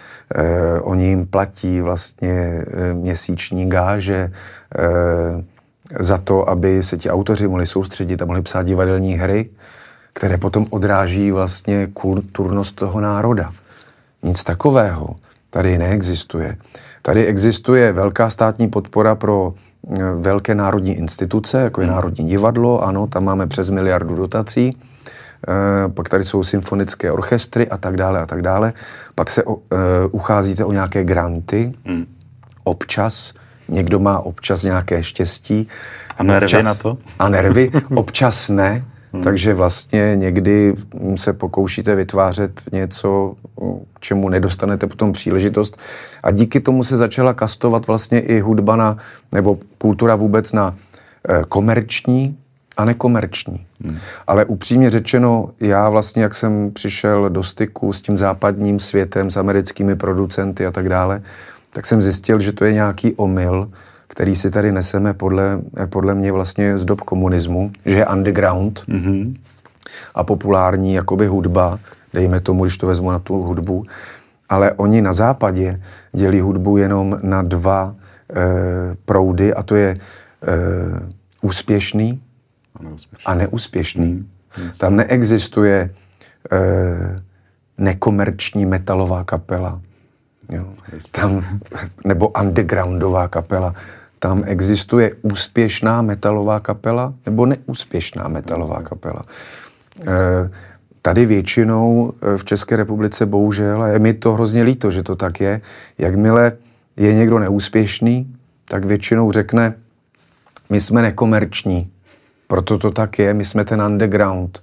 [0.81, 4.33] Oni jim platí vlastně měsíční gáže
[6.01, 9.51] za to, aby se ti autoři mohli soustředit a mohli psát divadelní hry,
[10.13, 13.53] které potom odráží vlastně kulturnost toho národa.
[14.23, 15.09] Nic takového
[15.51, 16.57] tady neexistuje.
[17.03, 21.95] Tady existuje velká státní podpora pro eh, velké národní instituce, jako je hmm.
[21.95, 27.77] Národní divadlo, ano, tam máme přes miliardu dotací, e, pak tady jsou symfonické orchestry a
[27.77, 28.73] tak dále a tak dále.
[29.15, 29.59] Pak se o, e,
[30.11, 32.07] ucházíte o nějaké granty, hmm.
[32.65, 33.35] občas,
[33.69, 35.69] někdo má občas nějaké štěstí.
[36.19, 36.99] A nervy občas, na to?
[37.19, 38.85] A nervy, občas ne.
[39.13, 39.23] Hmm.
[39.23, 40.75] Takže vlastně někdy
[41.17, 43.35] se pokoušíte vytvářet něco,
[43.95, 45.79] k čemu nedostanete potom příležitost.
[46.23, 48.97] A díky tomu se začala kastovat vlastně i hudba na,
[49.33, 50.75] nebo kultura vůbec na
[51.29, 52.39] eh, komerční
[52.77, 53.67] a nekomerční.
[53.85, 53.99] Hmm.
[54.27, 59.37] Ale upřímně řečeno, já vlastně, jak jsem přišel do styku s tím západním světem, s
[59.37, 61.23] americkými producenty a tak dále,
[61.73, 63.71] tak jsem zjistil, že to je nějaký omyl,
[64.09, 69.35] který si tady neseme podle, podle mě vlastně z dob komunismu, že je underground mm-hmm.
[70.15, 71.79] a populární jakoby hudba,
[72.13, 73.85] dejme tomu, když to vezmu na tu hudbu,
[74.49, 75.81] ale oni na západě
[76.13, 79.97] dělí hudbu jenom na dva e, proudy a to je e,
[81.43, 82.21] úspěšný
[82.77, 83.25] a neúspěšný.
[83.27, 84.13] A neúspěšný.
[84.59, 85.91] Mm, Tam neexistuje
[86.53, 87.23] e,
[87.79, 89.81] nekomerční metalová kapela.
[90.49, 90.65] Jo.
[91.13, 91.59] Tam,
[92.05, 93.75] nebo undergroundová kapela
[94.23, 99.23] tam existuje úspěšná metalová kapela nebo neúspěšná metalová kapela.
[100.07, 100.51] E,
[101.03, 105.17] tady většinou e, v České republice bohužel, a je mi to hrozně líto, že to
[105.17, 105.61] tak je,
[105.99, 106.53] jakmile
[106.97, 109.75] je někdo neúspěšný, tak většinou řekne,
[110.71, 111.91] my jsme nekomerční,
[112.47, 114.63] proto to tak je, my jsme ten underground.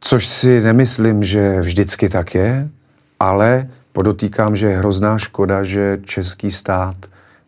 [0.00, 2.68] Což si nemyslím, že vždycky tak je,
[3.20, 6.96] ale podotýkám, že je hrozná škoda, že český stát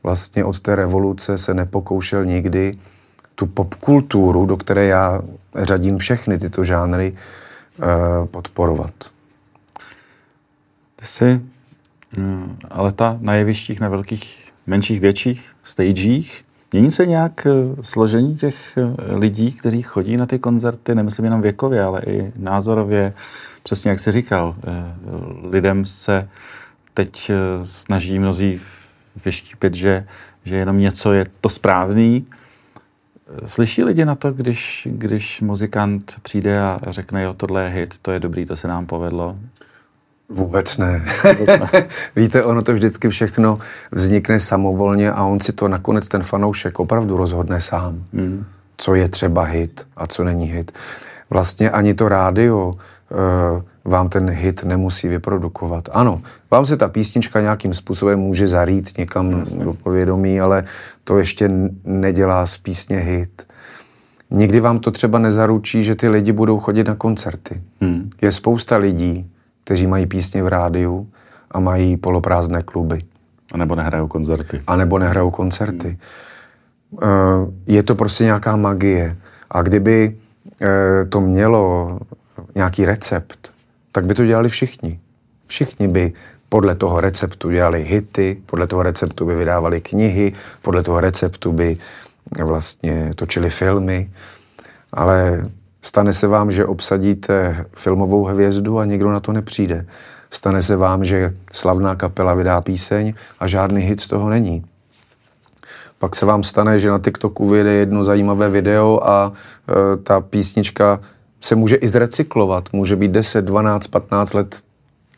[0.02, 2.78] vlastně od té revoluce se nepokoušel nikdy
[3.34, 5.22] tu popkulturu, do které já
[5.56, 7.86] řadím všechny tyto žánry, eh,
[8.26, 8.92] podporovat.
[10.96, 11.40] Ty jsi
[12.16, 18.36] mm, ale ta na jevištích, na velkých, menších, větších stagech, mění se nějak eh, složení
[18.36, 23.12] těch eh, lidí, kteří chodí na ty koncerty, nemyslím jenom věkově, ale i názorově,
[23.70, 24.54] přesně jak jsi říkal,
[25.42, 26.28] lidem se
[26.94, 27.30] teď
[27.62, 28.60] snaží mnozí
[29.24, 30.06] vyštípit, že,
[30.44, 32.26] že jenom něco je to správný.
[33.44, 38.12] Slyší lidi na to, když, když muzikant přijde a řekne, jo, tohle je hit, to
[38.12, 39.36] je dobrý, to se nám povedlo?
[40.28, 41.04] Vůbec ne.
[41.38, 41.88] Vůbec ne.
[42.16, 43.56] Víte, ono to vždycky všechno
[43.92, 48.04] vznikne samovolně a on si to nakonec ten fanoušek opravdu rozhodne sám.
[48.12, 48.44] Mm.
[48.76, 50.72] Co je třeba hit a co není hit.
[51.30, 52.74] Vlastně ani to rádio
[53.84, 55.88] vám ten hit nemusí vyprodukovat.
[55.92, 59.64] Ano, vám se ta písnička nějakým způsobem může zarít někam Jasně.
[59.64, 60.64] do povědomí, ale
[61.04, 61.50] to ještě
[61.84, 63.46] nedělá z písně hit.
[64.30, 67.62] Nikdy vám to třeba nezaručí, že ty lidi budou chodit na koncerty.
[67.80, 68.10] Hmm.
[68.22, 69.30] Je spousta lidí,
[69.64, 71.08] kteří mají písně v rádiu
[71.50, 73.02] a mají poloprázdné kluby.
[73.52, 74.60] A nebo nehrajou koncerty.
[74.66, 75.98] A nebo nehrajou koncerty.
[77.02, 77.62] Hmm.
[77.66, 79.16] Je to prostě nějaká magie.
[79.50, 80.16] A kdyby
[80.62, 81.98] eh, to mělo
[82.54, 83.52] nějaký recept,
[83.92, 85.00] tak by to dělali všichni.
[85.46, 86.12] Všichni by
[86.48, 90.32] podle toho receptu dělali hity, podle toho receptu by vydávali knihy,
[90.62, 91.76] podle toho receptu by
[92.44, 94.10] vlastně točili filmy,
[94.92, 95.42] ale
[95.82, 99.86] Stane se vám, že obsadíte filmovou hvězdu a nikdo na to nepřijde.
[100.30, 104.64] Stane se vám, že slavná kapela vydá píseň a žádný hit z toho není.
[105.98, 111.00] Pak se vám stane, že na TikToku vyjde jedno zajímavé video a e, ta písnička
[111.40, 112.68] se může i zrecyklovat.
[112.72, 114.62] Může být 10, 12, 15 let,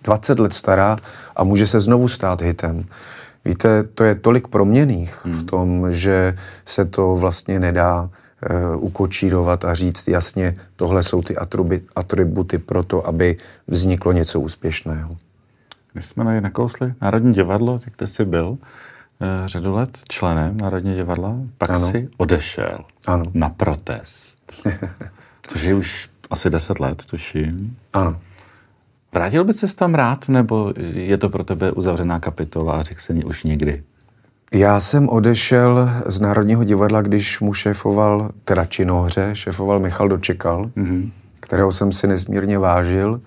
[0.04, 0.96] 20 let stará
[1.36, 2.82] a může se znovu stát hitem.
[3.44, 5.34] Víte, to je tolik proměných hmm.
[5.34, 11.36] v tom, že se to vlastně nedá uh, ukočírovat a říct jasně, tohle jsou ty
[11.36, 15.16] atributy, atributy pro to, aby vzniklo něco úspěšného.
[15.94, 18.58] My jsme na nakousli Národní divadlo, tak ty jsi byl uh,
[19.46, 21.78] řadu let členem Národního divadla, pak ano.
[21.78, 23.24] si odešel ano.
[23.34, 24.52] na protest.
[25.46, 27.76] Což je už asi deset let, tuším.
[27.92, 28.10] Ano.
[29.14, 33.24] Vrátil by se tam rád, nebo je to pro tebe uzavřená kapitola a řekl ní
[33.24, 33.82] už nikdy?
[34.54, 41.10] Já jsem odešel z Národního divadla, když mu šéfoval, teda činohře, šéfoval Michal Dočekal, mm-hmm.
[41.40, 43.20] kterého jsem si nesmírně vážil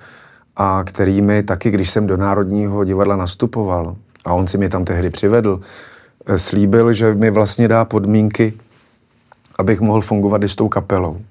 [0.55, 4.85] a který mi taky, když jsem do Národního divadla nastupoval, a on si mě tam
[4.85, 5.61] tehdy přivedl,
[6.25, 8.53] eh, slíbil, že mi vlastně dá podmínky,
[9.57, 11.21] abych mohl fungovat i s tou kapelou.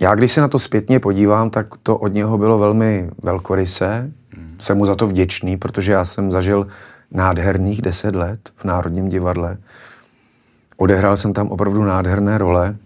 [0.00, 4.12] Já když se na to zpětně podívám, tak to od něho bylo velmi velkorysé.
[4.36, 4.56] Hmm.
[4.58, 6.66] Jsem mu za to vděčný, protože já jsem zažil
[7.10, 9.58] nádherných deset let v Národním divadle.
[10.76, 12.76] Odehrál jsem tam opravdu nádherné role,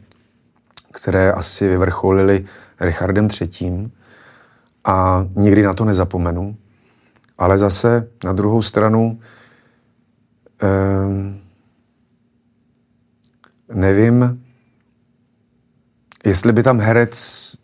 [0.92, 2.44] které asi vyvrcholily
[2.80, 3.90] Richardem III.
[4.84, 6.56] A nikdy na to nezapomenu.
[7.38, 9.20] Ale zase na druhou stranu
[10.62, 11.42] eh,
[13.74, 14.41] nevím,
[16.24, 17.16] jestli by tam herec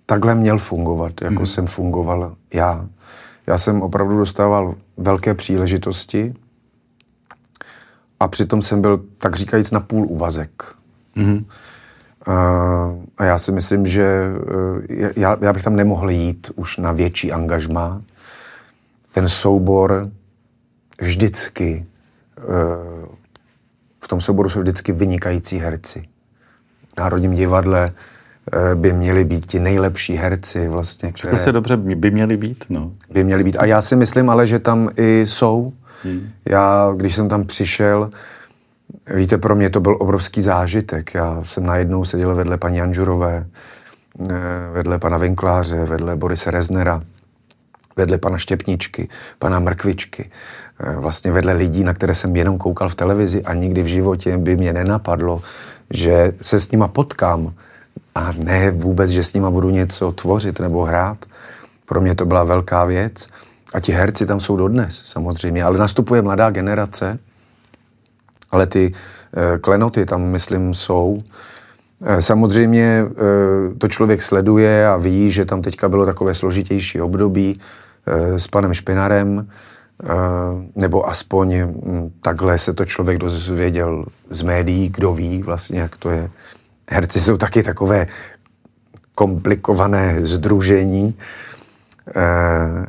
[0.06, 1.46] takhle měl fungovat, jako mm.
[1.46, 2.86] jsem fungoval já.
[3.46, 6.34] Já jsem opravdu dostával velké příležitosti
[8.20, 10.74] a přitom jsem byl, tak říkajíc, na půl úvazek.
[11.14, 11.44] Mm.
[13.18, 14.24] A já si myslím, že
[14.90, 18.02] eh, já, já bych tam nemohl jít už na větší angažmá.
[19.12, 20.10] Ten soubor
[21.00, 21.86] vždycky,
[22.38, 22.42] eh,
[24.00, 26.08] v tom souboru jsou vždycky vynikající herci.
[26.94, 27.90] V Národním divadle
[28.74, 31.12] by měli být ti nejlepší herci vlastně.
[31.12, 32.92] Které se dobře, by měli být, no.
[33.10, 33.56] By měli být.
[33.56, 35.72] A já si myslím ale, že tam i jsou.
[36.04, 36.28] Hmm.
[36.44, 38.10] Já, když jsem tam přišel,
[39.14, 41.14] víte, pro mě to byl obrovský zážitek.
[41.14, 43.46] Já jsem najednou seděl vedle paní Anžurové,
[44.30, 44.34] eh,
[44.72, 47.02] vedle pana Vinkláře, vedle Borise Reznera,
[47.96, 49.08] vedle pana Štěpničky,
[49.38, 50.30] pana Mrkvičky,
[50.80, 54.36] eh, vlastně vedle lidí, na které jsem jenom koukal v televizi a nikdy v životě
[54.38, 55.42] by mě nenapadlo,
[55.90, 57.52] že se s nima potkám
[58.14, 61.24] a ne vůbec, že s nima budu něco tvořit nebo hrát.
[61.86, 63.28] Pro mě to byla velká věc.
[63.74, 65.64] A ti herci tam jsou dodnes, samozřejmě.
[65.64, 67.18] Ale nastupuje mladá generace,
[68.50, 68.92] ale ty
[69.54, 71.18] e, klenoty tam, myslím, jsou.
[72.04, 77.60] E, samozřejmě e, to člověk sleduje a ví, že tam teďka bylo takové složitější období
[78.06, 79.48] e, s panem Špinarem,
[80.76, 81.74] nebo aspoň m,
[82.22, 86.30] takhle se to člověk dozvěděl z médií, kdo ví vlastně, jak to je
[86.88, 88.06] herci jsou taky takové
[89.14, 91.14] komplikované združení
[92.16, 92.86] eh,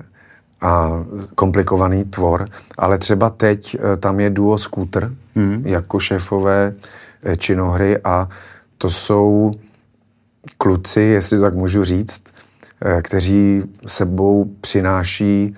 [0.61, 1.03] a
[1.35, 5.61] komplikovaný tvor, ale třeba teď eh, tam je duo Scooter hmm.
[5.65, 6.73] jako šéfové
[7.23, 8.29] eh, činohry a
[8.77, 9.51] to jsou
[10.57, 12.23] kluci, jestli to tak můžu říct,
[13.01, 15.55] kteří sebou přináší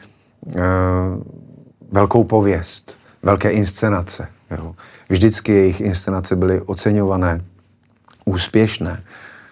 [1.92, 4.28] velkou pověst, velké inscenace.
[4.58, 4.76] Jo.
[5.10, 7.42] Vždycky jejich inscenace byly oceňované
[8.26, 9.04] úspěšné.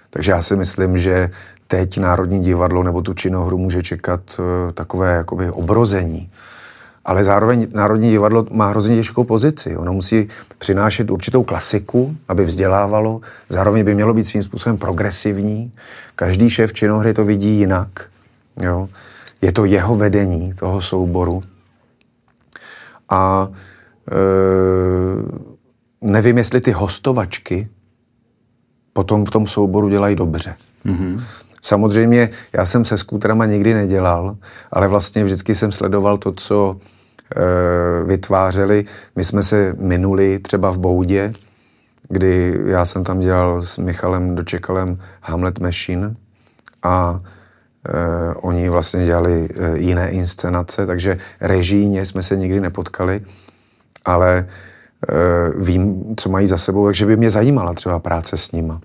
[0.09, 1.29] Takže já si myslím, že
[1.67, 6.31] teď Národní divadlo nebo tu činohru může čekat uh, takové jakoby obrození.
[7.05, 9.77] Ale zároveň Národní divadlo má hrozně těžkou pozici.
[9.77, 10.27] Ono musí
[10.57, 13.21] přinášet určitou klasiku, aby vzdělávalo.
[13.49, 15.71] Zároveň by mělo být svým způsobem progresivní.
[16.15, 17.89] Každý šéf činohry to vidí jinak.
[18.61, 18.89] Jo?
[19.41, 21.43] Je to jeho vedení toho souboru.
[23.09, 23.47] A
[24.11, 24.15] e,
[26.01, 27.67] nevím, jestli ty hostovačky
[28.93, 30.55] potom v tom souboru dělají dobře.
[30.85, 31.23] Mm-hmm.
[31.61, 34.37] Samozřejmě já jsem se skútrama nikdy nedělal,
[34.71, 36.77] ale vlastně vždycky jsem sledoval to, co
[37.35, 38.85] e, vytvářeli.
[39.15, 41.31] My jsme se minuli třeba v Boudě,
[42.09, 46.15] kdy já jsem tam dělal s Michalem Dočekalem Hamlet Machine
[46.83, 53.21] a e, oni vlastně dělali e, jiné inscenace, takže režijně jsme se nikdy nepotkali,
[54.05, 54.45] ale Eh,
[55.55, 58.81] vím, co mají za sebou, takže by mě zajímala třeba práce s nima.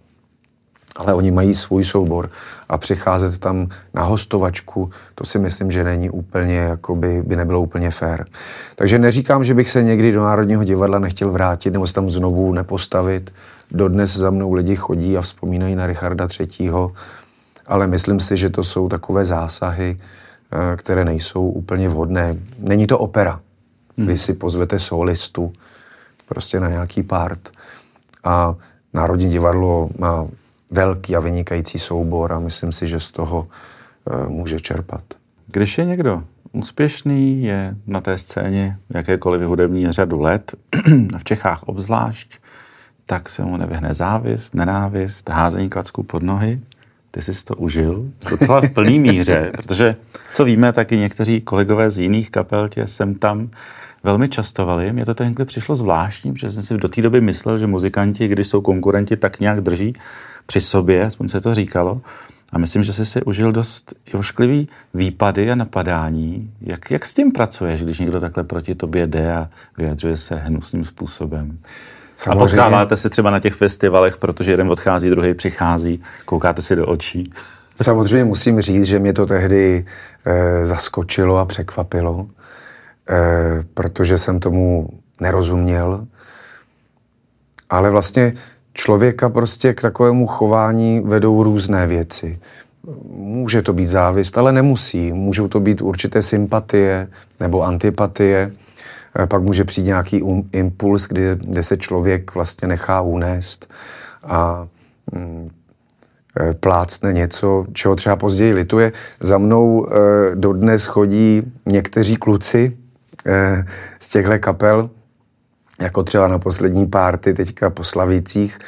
[0.96, 2.30] Ale oni mají svůj soubor
[2.68, 7.90] a přicházet tam na hostovačku, to si myslím, že není úplně, jakoby, by nebylo úplně
[7.90, 8.26] fér.
[8.76, 12.52] Takže neříkám, že bych se někdy do Národního divadla nechtěl vrátit nebo se tam znovu
[12.52, 13.32] nepostavit.
[13.70, 16.70] Dodnes za mnou lidi chodí a vzpomínají na Richarda III.
[17.66, 22.34] ale myslím si, že to jsou takové zásahy, eh, které nejsou úplně vhodné.
[22.58, 23.40] Není to opera,
[23.96, 24.18] kdy hmm.
[24.18, 25.52] si pozvete solistu
[26.26, 27.50] prostě na nějaký part
[28.24, 28.54] a
[28.94, 30.26] Národní divadlo má
[30.70, 33.48] velký a vynikající soubor a myslím si, že z toho
[34.04, 35.02] uh, může čerpat.
[35.46, 40.54] Když je někdo úspěšný, je na té scéně jakékoliv hudební řadu let,
[41.18, 42.38] v Čechách obzvlášť,
[43.06, 46.60] tak se mu nevyhne závist, nenávist, házení klacků pod nohy.
[47.10, 49.96] Ty jsi to užil docela v plný míře, protože
[50.30, 53.50] co víme, tak i někteří kolegové z jiných kapel tě sem tam
[54.04, 54.92] velmi častovali.
[54.92, 58.48] Mně to tenhle přišlo zvláštní, protože jsem si do té doby myslel, že muzikanti, když
[58.48, 59.92] jsou konkurenti, tak nějak drží
[60.46, 62.00] při sobě, aspoň se to říkalo.
[62.52, 66.50] A myslím, že jsi si užil dost ošklivý výpady a napadání.
[66.60, 70.84] Jak, jak s tím pracuješ, když někdo takhle proti tobě jde a vyjadřuje se hnusným
[70.84, 71.58] způsobem?
[72.16, 72.42] Samozřejmě.
[72.42, 76.86] A potkáváte se třeba na těch festivalech, protože jeden odchází, druhý přichází, koukáte si do
[76.86, 77.32] očí.
[77.82, 79.84] Samozřejmě musím říct, že mě to tehdy
[80.24, 82.26] e, zaskočilo a překvapilo,
[83.74, 84.88] protože jsem tomu
[85.20, 86.06] nerozuměl.
[87.70, 88.32] Ale vlastně
[88.74, 92.38] člověka prostě k takovému chování vedou různé věci.
[93.10, 95.12] Může to být závist, ale nemusí.
[95.12, 97.08] Můžou to být určité sympatie
[97.40, 98.52] nebo antipatie.
[99.18, 103.72] Eh, pak může přijít nějaký um, impuls, kdy, kde se člověk vlastně nechá unést
[104.22, 104.68] a
[105.12, 105.50] mm,
[106.40, 108.92] eh, plácne něco, čeho třeba později lituje.
[109.20, 109.90] Za mnou e,
[110.34, 112.76] dodnes chodí někteří kluci
[114.00, 114.90] z těchto kapel,
[115.80, 118.58] jako třeba na poslední párty teďka po Slavících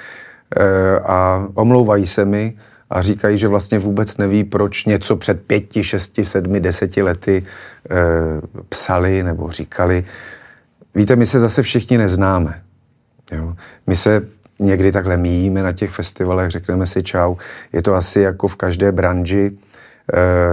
[0.56, 2.52] e, a omlouvají se mi
[2.90, 7.96] a říkají, že vlastně vůbec neví, proč něco před pěti, šesti, sedmi, deseti lety e,
[8.68, 10.04] psali nebo říkali.
[10.94, 12.62] Víte, my se zase všichni neznáme.
[13.32, 13.56] Jo?
[13.86, 14.22] My se
[14.60, 17.36] někdy takhle míjíme na těch festivalech, řekneme si čau.
[17.72, 19.58] Je to asi jako v každé branži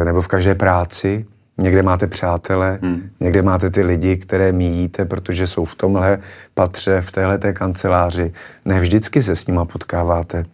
[0.04, 1.26] nebo v každé práci.
[1.58, 3.10] Někde máte přátele, hmm.
[3.20, 6.18] někde máte ty lidi, které míjíte, protože jsou v tomhle
[6.54, 8.32] patře, v téhle té kanceláři.
[8.66, 10.46] Ne vždycky se s nima potkáváte.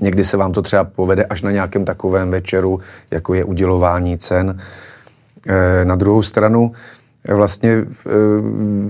[0.00, 4.58] Někdy se vám to třeba povede až na nějakém takovém večeru, jako je udělování cen.
[5.46, 6.72] E, na druhou stranu,
[7.28, 7.84] vlastně e,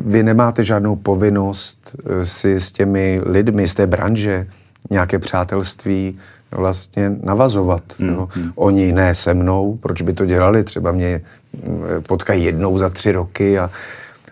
[0.07, 4.47] vy nemáte žádnou povinnost si s těmi lidmi z té branže
[4.91, 6.19] nějaké přátelství
[6.51, 7.83] vlastně navazovat.
[7.99, 8.29] Mm, no.
[8.37, 8.53] mm.
[8.55, 10.65] Oni ne se mnou, proč by to dělali?
[10.65, 11.21] Třeba mě
[11.53, 13.71] mm, potkají jednou za tři roky a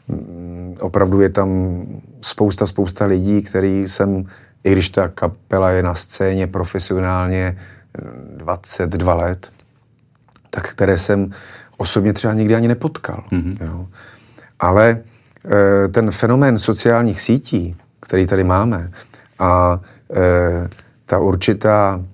[0.09, 1.83] mm, opravdu je tam
[2.23, 4.25] spousta, spousta lidí, který jsem,
[4.65, 7.57] i když ta kapela je na scéně profesionálně
[8.37, 9.51] 22 let,
[10.51, 11.31] tak které jsem
[11.77, 13.25] osobně třeba nikdy ani nepotkal.
[13.33, 13.57] Mm-hmm.
[13.61, 13.87] Jo.
[14.61, 14.99] Ale
[15.85, 18.91] e, ten fenomén sociálních sítí, který tady máme,
[19.39, 19.81] a
[20.17, 20.69] e,
[21.07, 22.05] ta určitá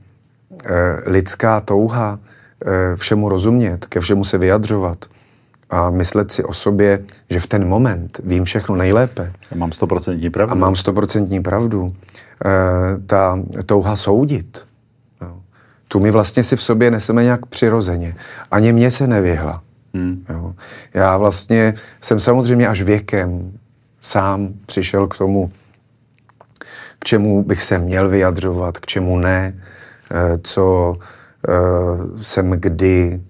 [0.65, 2.19] e, lidská touha
[2.67, 5.05] e, všemu rozumět, ke všemu se vyjadřovat
[5.71, 9.33] a myslet si o sobě, že v ten moment vím všechno nejlépe.
[9.53, 10.53] A mám stoprocentní pravdu.
[10.53, 11.95] A mám stoprocentní pravdu.
[12.45, 14.65] E, ta touha soudit,
[15.21, 15.43] no,
[15.89, 18.17] tu my vlastně si v sobě neseme nějak přirozeně.
[18.51, 19.63] Ani mě se nevyhla.
[19.95, 20.25] Hmm.
[20.29, 20.55] Jo.
[20.95, 23.53] Já vlastně jsem samozřejmě až věkem
[24.01, 25.51] sám přišel k tomu,
[27.01, 29.55] k čemu bych se měl vyjadřovat, k čemu ne,
[30.11, 30.97] eh, co
[31.49, 31.53] eh,
[32.23, 33.21] jsem kdy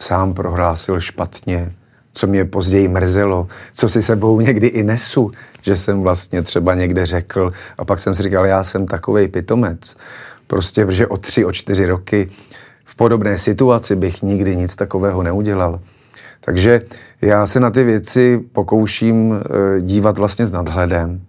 [0.00, 1.72] sám prohlásil špatně,
[2.12, 5.30] co mě později mrzelo, co si sebou někdy i nesu,
[5.62, 9.96] že jsem vlastně třeba někde řekl a pak jsem si říkal, já jsem takovej pitomec.
[10.46, 12.28] Prostě, že o tři, o čtyři roky
[12.84, 15.80] v podobné situaci bych nikdy nic takového neudělal.
[16.40, 16.80] Takže
[17.22, 21.20] já se na ty věci pokouším eh, dívat vlastně s nadhledem,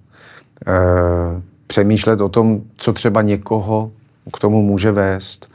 [1.70, 3.92] přemýšlet o tom, co třeba někoho
[4.34, 5.50] k tomu může vést.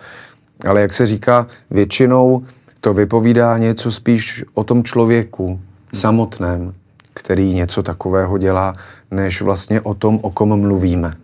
[0.68, 2.42] Ale jak se říká, většinou
[2.80, 5.60] to vypovídá něco spíš o tom člověku
[5.94, 6.74] samotném,
[7.14, 8.72] který něco takového dělá,
[9.10, 11.16] než vlastně o tom, o kom mluvíme.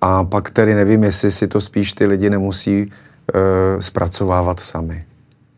[0.00, 2.90] A pak tedy nevím, jestli si to spíš ty lidi nemusí uh,
[3.80, 5.04] zpracovávat sami.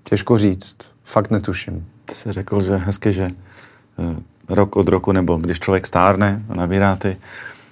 [0.05, 1.87] Těžko říct fakt netuším.
[2.05, 3.29] Ty jsi řekl, že hezky, že
[3.99, 4.17] eh,
[4.49, 7.17] rok od roku, nebo když člověk stárne a nabírá ty,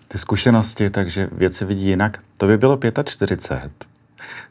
[0.09, 2.18] ty zkušenosti, takže věci vidí jinak.
[2.36, 3.70] To by bylo 45.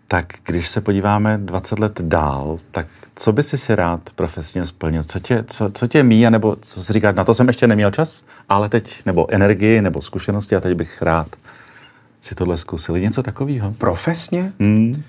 [0.07, 5.03] Tak když se podíváme 20 let dál, tak co by si si rád profesně splnil?
[5.03, 7.91] Co tě, co, co tě mí, nebo co si říkat, na to jsem ještě neměl
[7.91, 11.27] čas, ale teď, nebo energii, nebo zkušenosti a teď bych rád
[12.21, 12.99] si tohle zkusil.
[12.99, 13.73] Něco takového?
[13.77, 14.53] Profesně?
[14.59, 15.03] Hmm.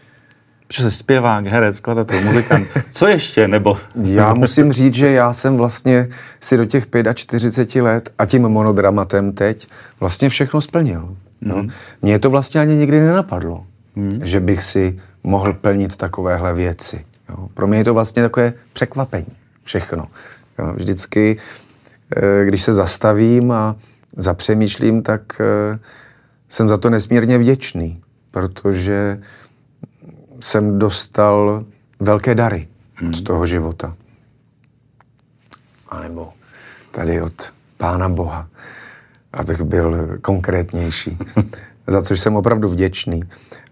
[0.69, 2.69] Protože jsi zpěvák, herec, skladatel, muzikant.
[2.91, 3.49] Co ještě?
[3.49, 3.79] Nebo...
[4.03, 6.09] Já musím říct, že já jsem vlastně
[6.41, 9.69] si do těch 45 let a tím monodramatem teď
[10.01, 11.17] vlastně všechno splnil.
[11.41, 11.67] No.
[12.03, 13.67] Mně to vlastně ani nikdy nenapadlo,
[13.97, 14.21] mm.
[14.23, 17.05] že bych si mohl plnit takovéhle věci.
[17.29, 17.49] Jo.
[17.55, 20.07] Pro mě je to vlastně takové překvapení, všechno.
[20.59, 20.73] Jo.
[20.77, 21.37] Vždycky,
[22.17, 23.77] eh, když se zastavím a
[24.17, 25.79] zapřemýšlím, tak eh,
[26.49, 28.01] jsem za to nesmírně vděčný,
[28.31, 29.21] protože
[30.41, 31.65] jsem dostal
[32.01, 33.09] velké dary hmm.
[33.11, 33.97] od toho života.
[35.89, 36.33] A nebo
[36.91, 38.49] tady od Pána Boha,
[39.33, 41.19] abych byl konkrétnější,
[41.87, 43.23] za což jsem opravdu vděčný.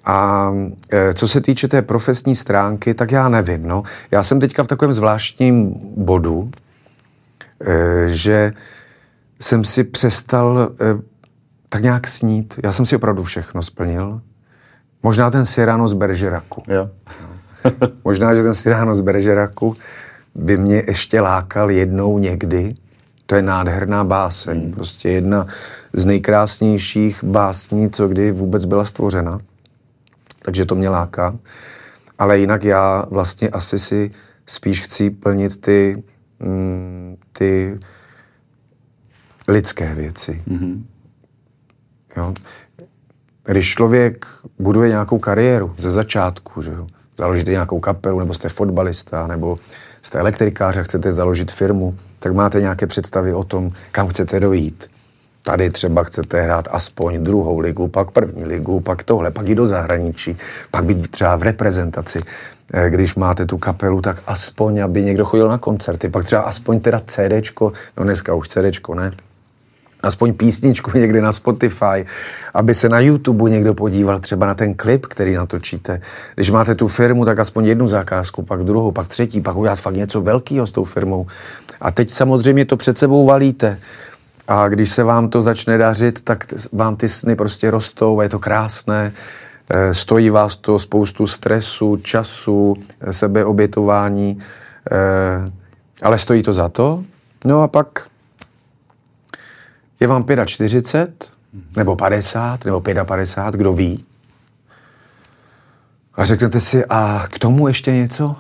[0.05, 0.51] A
[0.93, 3.69] e, co se týče té profesní stránky, tak já nevím.
[3.69, 3.83] No.
[4.11, 6.49] Já jsem teďka v takovém zvláštním bodu,
[7.61, 8.53] e, že
[9.41, 11.03] jsem si přestal e,
[11.69, 12.61] tak nějak snít.
[12.64, 14.21] Já jsem si opravdu všechno splnil.
[15.07, 16.63] Možná ten Cyrano z Beržeraku.
[16.69, 16.91] Jo.
[18.05, 19.77] Možná, že ten Cyrano z Beržeraku
[20.35, 22.75] by mě ještě lákal jednou někdy.
[23.27, 24.63] To je nádherná báseň.
[24.63, 24.73] Hmm.
[24.73, 25.47] Prostě jedna
[25.93, 29.39] z nejkrásnějších básní, co kdy vůbec byla stvořena.
[30.43, 31.39] Takže to mě láká.
[32.19, 34.11] Ale jinak já vlastně asi si
[34.47, 36.03] spíš chci plnit ty,
[36.41, 37.79] mm, ty
[39.49, 40.39] lidské věci.
[40.49, 40.83] Mm-hmm.
[42.17, 42.35] Jo?
[43.47, 44.27] Když člověk
[44.59, 46.87] buduje nějakou kariéru ze začátku, že jo?
[47.19, 49.59] založíte nějakou kapelu, nebo jste fotbalista, nebo
[50.03, 54.91] jste elektrikář a chcete založit firmu, tak máte nějaké představy o tom, kam chcete dojít.
[55.43, 59.67] Tady třeba chcete hrát aspoň druhou ligu, pak první ligu, pak tohle, pak jít do
[59.67, 60.37] zahraničí,
[60.71, 62.21] pak být třeba v reprezentaci.
[62.73, 66.81] Eh, když máte tu kapelu, tak aspoň, aby někdo chodil na koncerty, pak třeba aspoň
[66.81, 69.11] teda CDčko, no dneska už CDčko, ne?
[70.07, 72.05] Aspoň písničku někde na Spotify,
[72.55, 76.01] aby se na YouTube někdo podíval třeba na ten klip, který natočíte.
[76.35, 79.95] Když máte tu firmu, tak aspoň jednu zakázku, pak druhou, pak třetí, pak udělat fakt
[79.95, 81.27] něco velkého s tou firmou.
[81.81, 83.79] A teď samozřejmě to před sebou valíte.
[84.49, 88.29] A když se vám to začne dařit, tak vám ty sny prostě rostou a je
[88.29, 89.13] to krásné.
[89.71, 92.75] Eh, stojí vás to spoustu stresu, času,
[93.11, 94.39] sebeobětování,
[94.91, 95.51] eh,
[96.03, 97.05] ale stojí to za to.
[97.45, 98.07] No a pak
[100.01, 101.31] je vám 45,
[101.77, 104.05] nebo 50, nebo 55, kdo ví.
[106.15, 108.37] A řeknete si, a k tomu ještě něco?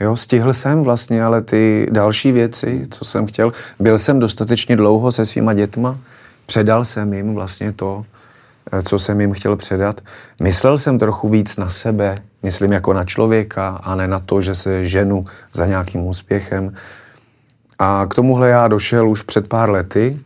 [0.00, 5.12] Jo, stihl jsem vlastně, ale ty další věci, co jsem chtěl, byl jsem dostatečně dlouho
[5.12, 5.98] se svýma dětma,
[6.46, 8.04] předal jsem jim vlastně to,
[8.72, 10.00] eh, co jsem jim chtěl předat.
[10.42, 14.54] Myslel jsem trochu víc na sebe, myslím jako na člověka a ne na to, že
[14.54, 16.74] se ženu za nějakým úspěchem.
[17.78, 20.18] A k tomuhle já došel už před pár lety,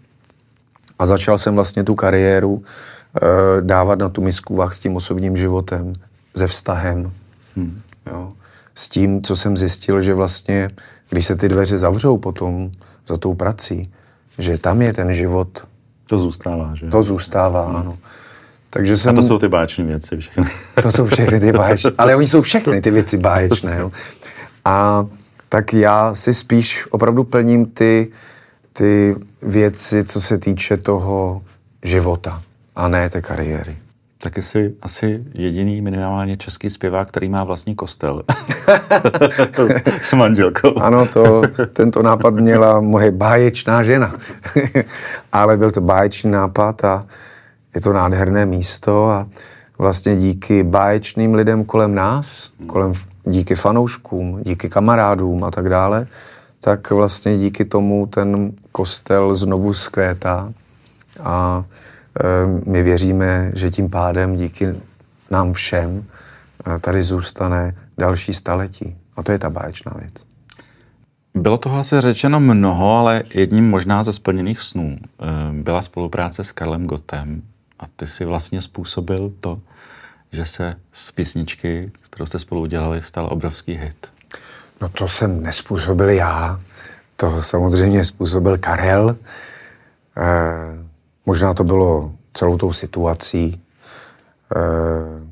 [1.00, 5.36] a začal jsem vlastně tu kariéru e, dávat na tu misku vah s tím osobním
[5.36, 5.92] životem,
[6.36, 7.12] se vztahem.
[7.56, 7.80] Hmm.
[8.06, 8.28] Jo.
[8.74, 10.70] S tím, co jsem zjistil, že vlastně,
[11.10, 12.70] když se ty dveře zavřou potom
[13.06, 13.92] za tou prací,
[14.38, 15.66] že tam je ten život.
[16.06, 16.86] To zůstává, že?
[16.86, 17.76] To zůstává, hmm.
[17.76, 17.92] ano.
[18.70, 19.10] Takže jsem...
[19.10, 20.44] A to jsou ty báječné věci všechny.
[20.82, 23.76] To jsou všechny ty báječné, ale oni jsou všechny ty věci báječné.
[23.78, 23.92] Jo.
[24.64, 25.06] A
[25.48, 28.08] tak já si spíš opravdu plním ty,
[28.72, 31.42] ty věci, co se týče toho
[31.82, 32.42] života
[32.76, 33.76] a ne té kariéry.
[34.22, 38.22] Tak jsi asi jediný minimálně český zpěvák, který má vlastní kostel.
[40.02, 40.78] S manželkou.
[40.78, 41.42] ano, to,
[41.74, 44.14] tento nápad měla moje báječná žena.
[45.32, 47.06] Ale byl to báječný nápad a
[47.74, 49.26] je to nádherné místo a
[49.78, 52.92] vlastně díky báječným lidem kolem nás, kolem,
[53.24, 56.06] díky fanouškům, díky kamarádům a tak dále,
[56.60, 60.52] tak vlastně díky tomu ten kostel znovu zkvétá
[61.22, 61.64] a
[62.20, 64.74] e, my věříme, že tím pádem díky
[65.30, 66.04] nám všem
[66.66, 68.96] e, tady zůstane další staletí.
[69.16, 70.12] A to je ta báječná věc.
[71.34, 76.52] Bylo toho asi řečeno mnoho, ale jedním možná ze splněných snů e, byla spolupráce s
[76.52, 77.42] Karlem Gotem
[77.78, 79.60] a ty si vlastně způsobil to,
[80.32, 84.12] že se z písničky, kterou jste spolu udělali, stal obrovský hit.
[84.80, 86.60] No to jsem nespůsobil já.
[87.16, 89.10] To samozřejmě způsobil Karel.
[89.10, 89.16] E,
[91.26, 93.60] možná to bylo celou tou situací, e,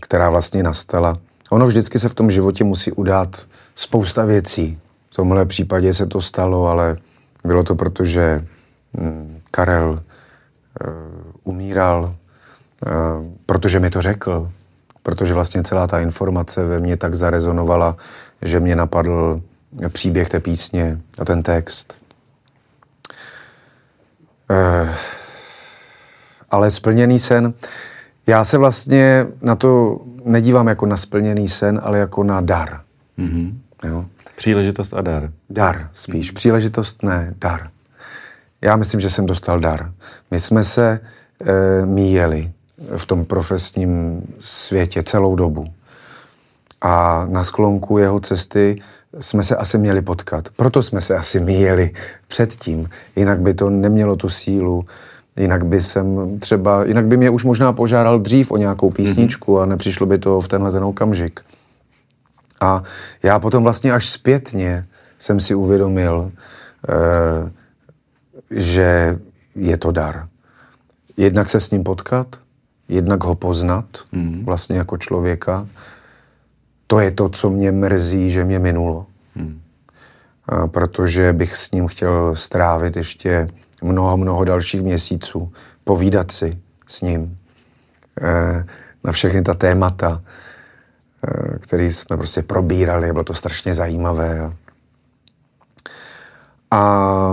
[0.01, 1.19] která vlastně nastala.
[1.51, 4.79] Ono vždycky se v tom životě musí udát spousta věcí.
[5.11, 6.97] V tomhle případě se to stalo, ale
[7.45, 8.41] bylo to proto, že
[8.95, 10.85] hm, Karel e,
[11.45, 12.15] umíral,
[12.87, 12.91] e,
[13.47, 14.51] protože mi to řekl,
[15.03, 17.97] protože vlastně celá ta informace ve mně tak zarezonovala,
[18.43, 19.43] že mě napadl
[19.89, 21.97] příběh té písně a ten text.
[24.51, 24.95] Eh,
[26.51, 27.55] ale splněný sen,
[28.27, 32.81] já se vlastně na to nedívám jako na splněný sen, ale jako na dar.
[33.19, 33.55] Mm-hmm.
[33.85, 34.05] Jo?
[34.37, 35.31] Příležitost a dar.
[35.51, 36.31] Dar spíš.
[36.31, 36.35] Mm-hmm.
[36.35, 37.71] Příležitost ne, dar.
[38.63, 39.93] Já myslím, že jsem dostal dar.
[40.31, 41.01] My jsme se
[41.41, 42.53] e, míjeli
[42.97, 45.67] v tom profesním světě celou dobu.
[46.81, 48.77] A na sklonku jeho cesty
[49.21, 50.49] jsme se asi měli potkat.
[50.57, 51.91] Proto jsme se asi míjeli
[52.29, 52.89] předtím.
[53.17, 54.85] Jinak by to nemělo tu sílu.
[55.37, 59.63] Jinak by jsem třeba, jinak by mě už možná požádal dřív o nějakou písničku mm-hmm.
[59.63, 61.41] a nepřišlo by to v tenhle ten okamžik.
[62.61, 62.83] A
[63.23, 64.87] já potom vlastně až zpětně
[65.19, 66.33] jsem si uvědomil,
[66.89, 67.51] eh,
[68.51, 69.19] že
[69.55, 70.29] je to dar.
[71.17, 72.41] Jednak se s ním potkat,
[72.89, 74.45] jednak ho poznat, mm.
[74.45, 75.67] vlastně jako člověka.
[76.91, 79.07] To je to, co mě mrzí, že mě minulo.
[79.35, 79.61] Mm.
[80.49, 83.47] A protože bych s ním chtěl strávit ještě
[83.83, 85.53] mnoho, mnoho dalších měsíců,
[85.85, 87.37] povídat si s ním
[88.23, 88.65] e,
[89.05, 94.53] na všechny ta témata, e, které jsme prostě probírali, bylo to strašně zajímavé.
[96.71, 97.33] A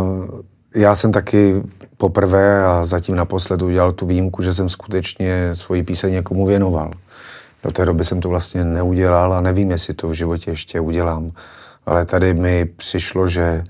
[0.76, 1.64] já jsem taky
[1.98, 6.92] poprvé a zatím naposled udělal tu výjimku, že jsem skutečně svoji píseň někomu věnoval.
[7.66, 11.32] Do té doby jsem to vlastně neudělal a nevím, jestli to v životě ještě udělám.
[11.86, 13.64] Ale tady mi přišlo, že,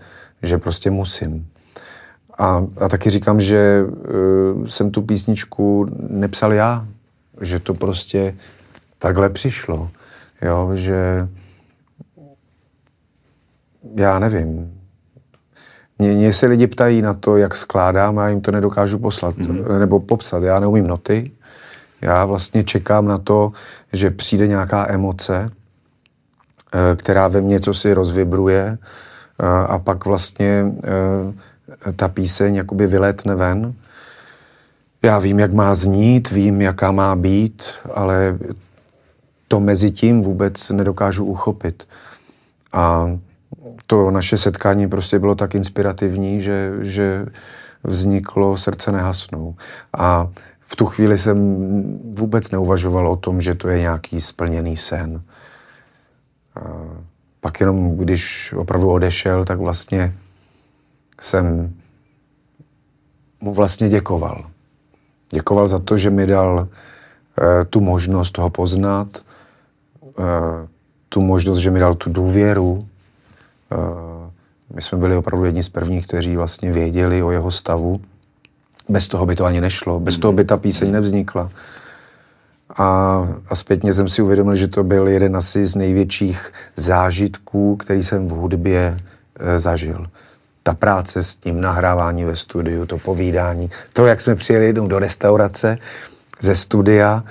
[0.44, 1.48] že prostě musím.
[2.38, 6.88] A, a taky říkám, že uh, jsem tu písničku nepsal já,
[7.42, 8.36] že to prostě
[9.00, 9.90] takhle přišlo.
[10.42, 11.28] Jo, že
[13.96, 14.82] já nevím,
[16.00, 19.38] mě, mě se lidi ptají na to, jak skládám, a já jim to nedokážu poslat
[19.38, 19.80] mm-hmm.
[19.80, 20.44] nebo popsat.
[20.44, 21.32] Já neumím noty.
[22.06, 23.52] Já vlastně čekám na to,
[23.94, 25.50] že přijde nějaká emoce,
[26.74, 32.88] eh, která ve mně co si rozvibruje eh, a pak vlastně eh, ta píseň jakoby
[32.88, 33.74] vylétne ven.
[35.02, 38.38] Já vím, jak má znít, vím, jaká má být, ale
[39.48, 41.88] to mezi tím vůbec nedokážu uchopit.
[42.74, 43.18] A
[43.88, 47.26] to naše setkání prostě bylo tak inspirativní, že, že
[47.84, 49.56] vzniklo Srdce nehasnou.
[49.98, 50.30] A
[50.66, 51.38] v tu chvíli jsem
[52.18, 55.22] vůbec neuvažoval o tom, že to je nějaký splněný sen.
[56.56, 56.60] A
[57.40, 60.16] pak jenom, když opravdu odešel, tak vlastně
[61.22, 61.74] jsem
[63.42, 64.42] mu vlastně děkoval.
[65.30, 70.68] Děkoval za to, že mi dal e, tu možnost ho poznat, e,
[71.10, 72.88] tu možnost, že mi dal tu důvěru,
[73.72, 74.32] Eh,
[74.74, 78.02] my jsme byli opravdu jedni z prvních, kteří vlastně věděli o jeho stavu.
[78.90, 81.50] Bez toho by to ani nešlo, bez toho by ta píseň nevznikla.
[82.78, 83.20] A,
[83.50, 88.28] a zpětně jsem si uvědomil, že to byl jeden asi z největších zážitků, který jsem
[88.28, 88.98] v hudbě
[89.40, 90.08] e, zažil.
[90.64, 95.00] Ta práce s tím, nahrávání ve studiu, to povídání, to, jak jsme přijeli jednou do
[95.00, 95.78] restaurace
[96.42, 97.24] ze studia,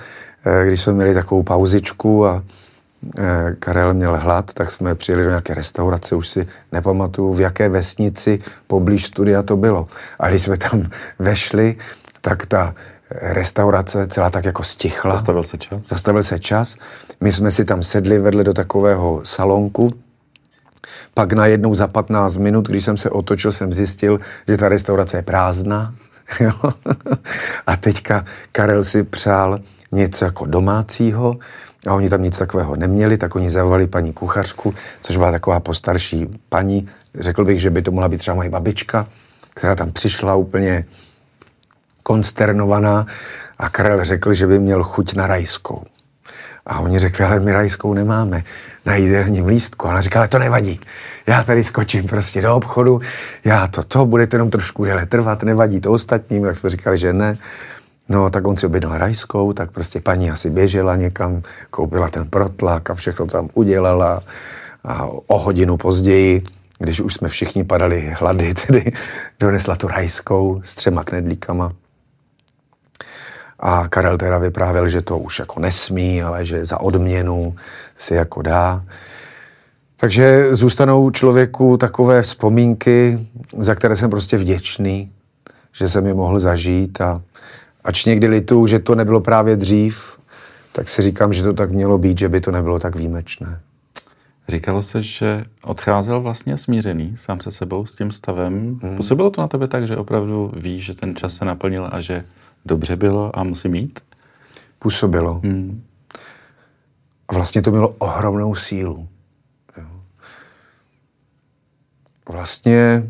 [0.45, 2.43] e, když jsme měli takovou pauzičku a
[3.59, 8.39] Karel měl hlad, tak jsme přijeli do nějaké restaurace, už si nepamatuju, v jaké vesnici
[8.67, 9.87] poblíž studia to bylo.
[10.19, 10.83] A když jsme tam
[11.19, 11.75] vešli,
[12.21, 12.73] tak ta
[13.09, 15.11] restaurace celá tak jako stichla.
[15.11, 15.87] Zastavil se čas.
[15.87, 16.77] Zastavil se čas.
[17.21, 19.93] My jsme si tam sedli vedle do takového salonku,
[21.13, 25.21] pak najednou za 15 minut, když jsem se otočil, jsem zjistil, že ta restaurace je
[25.21, 25.93] prázdná.
[27.67, 29.59] a teďka Karel si přál
[29.91, 31.35] něco jako domácího,
[31.87, 36.27] a oni tam nic takového neměli, tak oni zavolali paní kuchařku, což byla taková postarší
[36.49, 36.87] paní.
[37.19, 39.07] Řekl bych, že by to mohla být třeba moje babička,
[39.55, 40.85] která tam přišla úplně
[42.03, 43.05] konsternovaná
[43.57, 45.83] a Karel řekl, že by měl chuť na rajskou.
[46.65, 48.43] A oni řekli, ale my rajskou nemáme
[48.85, 49.87] na jídelním lístku.
[49.87, 50.79] A ona říkala, ale to nevadí.
[51.27, 52.99] Já tady skočím prostě do obchodu,
[53.43, 56.43] já to, to bude to jenom trošku déle trvat, nevadí to ostatním.
[56.43, 57.37] Tak jsme říkali, že ne.
[58.09, 62.89] No, tak on si objednal rajskou, tak prostě paní asi běžela někam, koupila ten protlak
[62.89, 64.21] a všechno tam udělala.
[64.83, 66.43] A o hodinu později,
[66.79, 68.91] když už jsme všichni padali hlady, tedy
[69.39, 71.71] donesla tu rajskou s třema knedlíkama.
[73.59, 77.55] A Karel teda vyprávěl, že to už jako nesmí, ale že za odměnu
[77.95, 78.83] si jako dá.
[79.99, 83.19] Takže zůstanou člověku takové vzpomínky,
[83.57, 85.11] za které jsem prostě vděčný,
[85.73, 87.21] že jsem je mohl zažít a
[87.85, 90.19] ač někdy litu, že to nebylo právě dřív,
[90.71, 93.61] tak si říkám, že to tak mělo být, že by to nebylo tak výjimečné.
[94.47, 98.79] Říkalo se, že odcházel vlastně smířený sám se sebou s tím stavem.
[98.83, 98.97] Hmm.
[98.97, 102.25] Působilo to na tebe tak, že opravdu víš, že ten čas se naplnil a že
[102.65, 103.99] dobře bylo a musí mít?
[104.79, 105.41] Působilo.
[105.43, 105.83] Hmm.
[107.27, 109.07] A vlastně to mělo ohromnou sílu.
[112.29, 113.09] Vlastně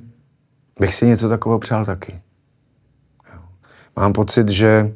[0.80, 2.22] bych si něco takového přál taky.
[3.96, 4.96] Mám pocit, že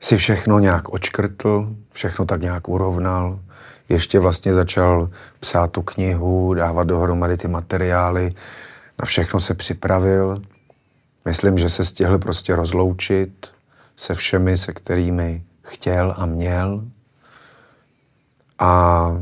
[0.00, 3.40] si všechno nějak očkrtl, všechno tak nějak urovnal,
[3.88, 5.10] ještě vlastně začal
[5.40, 8.34] psát tu knihu, dávat dohromady ty materiály,
[8.98, 10.42] na všechno se připravil.
[11.24, 13.52] Myslím, že se stihl prostě rozloučit
[13.96, 16.84] se všemi, se kterými chtěl a měl.
[18.58, 19.12] A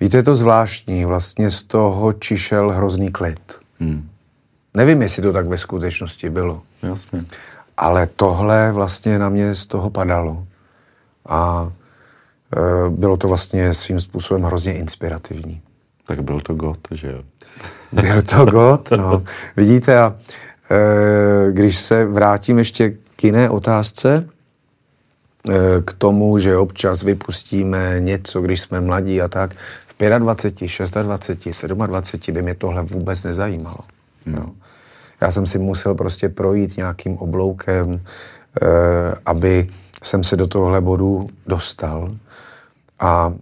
[0.00, 3.58] víte, je to zvláštní, vlastně z toho čišel hrozný klid.
[3.80, 4.10] Hmm.
[4.74, 6.62] Nevím, jestli to tak ve skutečnosti bylo.
[6.82, 7.24] Jasně.
[7.76, 10.46] Ale tohle vlastně na mě z toho padalo.
[11.28, 11.62] A
[12.56, 15.62] e, bylo to vlastně svým způsobem hrozně inspirativní.
[16.06, 17.22] Tak byl to God, že jo?
[17.92, 19.22] Byl to God, no.
[19.56, 20.14] Vidíte, a
[20.70, 24.28] e, když se vrátím ještě k jiné otázce,
[25.48, 29.54] e, k tomu, že občas vypustíme něco, když jsme mladí a tak,
[29.98, 33.78] v 25, 26, 27 by mě tohle vůbec nezajímalo.
[34.26, 34.52] Hmm.
[35.20, 38.00] Já jsem si musel prostě projít nějakým obloukem,
[38.62, 38.66] eh,
[39.26, 39.68] aby
[40.02, 42.08] jsem se do tohle bodu dostal
[43.00, 43.32] a,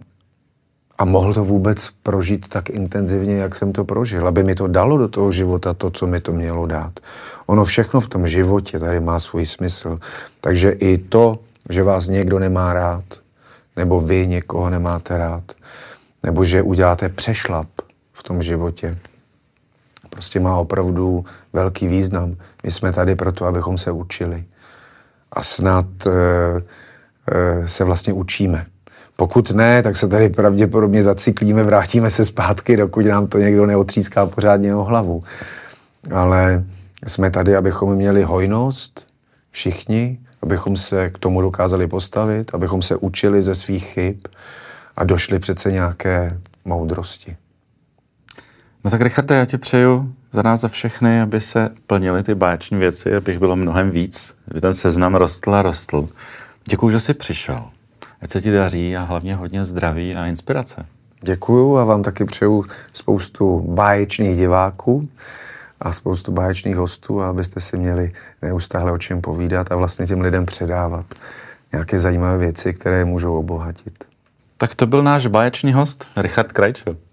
[0.97, 4.97] a mohl to vůbec prožít tak intenzivně, jak jsem to prožil, aby mi to dalo
[4.97, 6.99] do toho života to, co mi to mělo dát.
[7.45, 9.99] Ono všechno v tom životě tady má svůj smysl.
[10.41, 13.03] Takže i to, že vás někdo nemá rád,
[13.75, 15.43] nebo vy někoho nemáte rád,
[16.23, 17.67] nebo že uděláte přešlap
[18.13, 18.97] v tom životě,
[20.19, 22.35] prostě má opravdu velký význam.
[22.63, 24.43] My jsme tady proto, abychom se učili.
[25.31, 26.11] A snad e,
[27.31, 28.65] e, se vlastně učíme.
[29.15, 34.25] Pokud ne, tak se tady pravděpodobně zacyklíme, vrátíme se zpátky, dokud nám to někdo neotříská
[34.25, 35.23] pořádně o hlavu.
[36.11, 36.63] Ale
[37.07, 39.07] jsme tady, abychom měli hojnost,
[39.51, 44.17] všichni, abychom se k tomu dokázali postavit, abychom se učili ze svých chyb
[44.97, 47.37] a došli přece nějaké moudrosti.
[48.83, 52.77] No tak Richarde, já ti přeju za nás za všechny, aby se plnily ty báječní
[52.77, 56.09] věci, abych bylo mnohem víc, aby ten seznam rostl a rostl.
[56.65, 57.69] Děkuji, že jsi přišel.
[58.21, 60.85] Ať se ti daří a hlavně hodně zdraví a inspirace.
[61.21, 65.09] Děkuju a vám taky přeju spoustu báječných diváků
[65.79, 68.11] a spoustu báječných hostů, abyste si měli
[68.41, 71.05] neustále o čem povídat a vlastně těm lidem předávat
[71.71, 74.07] nějaké zajímavé věci, které je můžou obohatit.
[74.57, 77.08] Tak to byl náš báječný host, Richard Krajčo.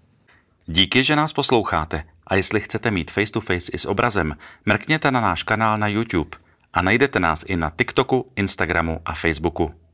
[0.69, 2.03] Díky, že nás posloucháte.
[2.27, 5.87] A jestli chcete mít face to face i s obrazem, mrkněte na náš kanál na
[5.87, 6.37] YouTube
[6.73, 9.86] a najdete nás i na TikToku, Instagramu a Facebooku.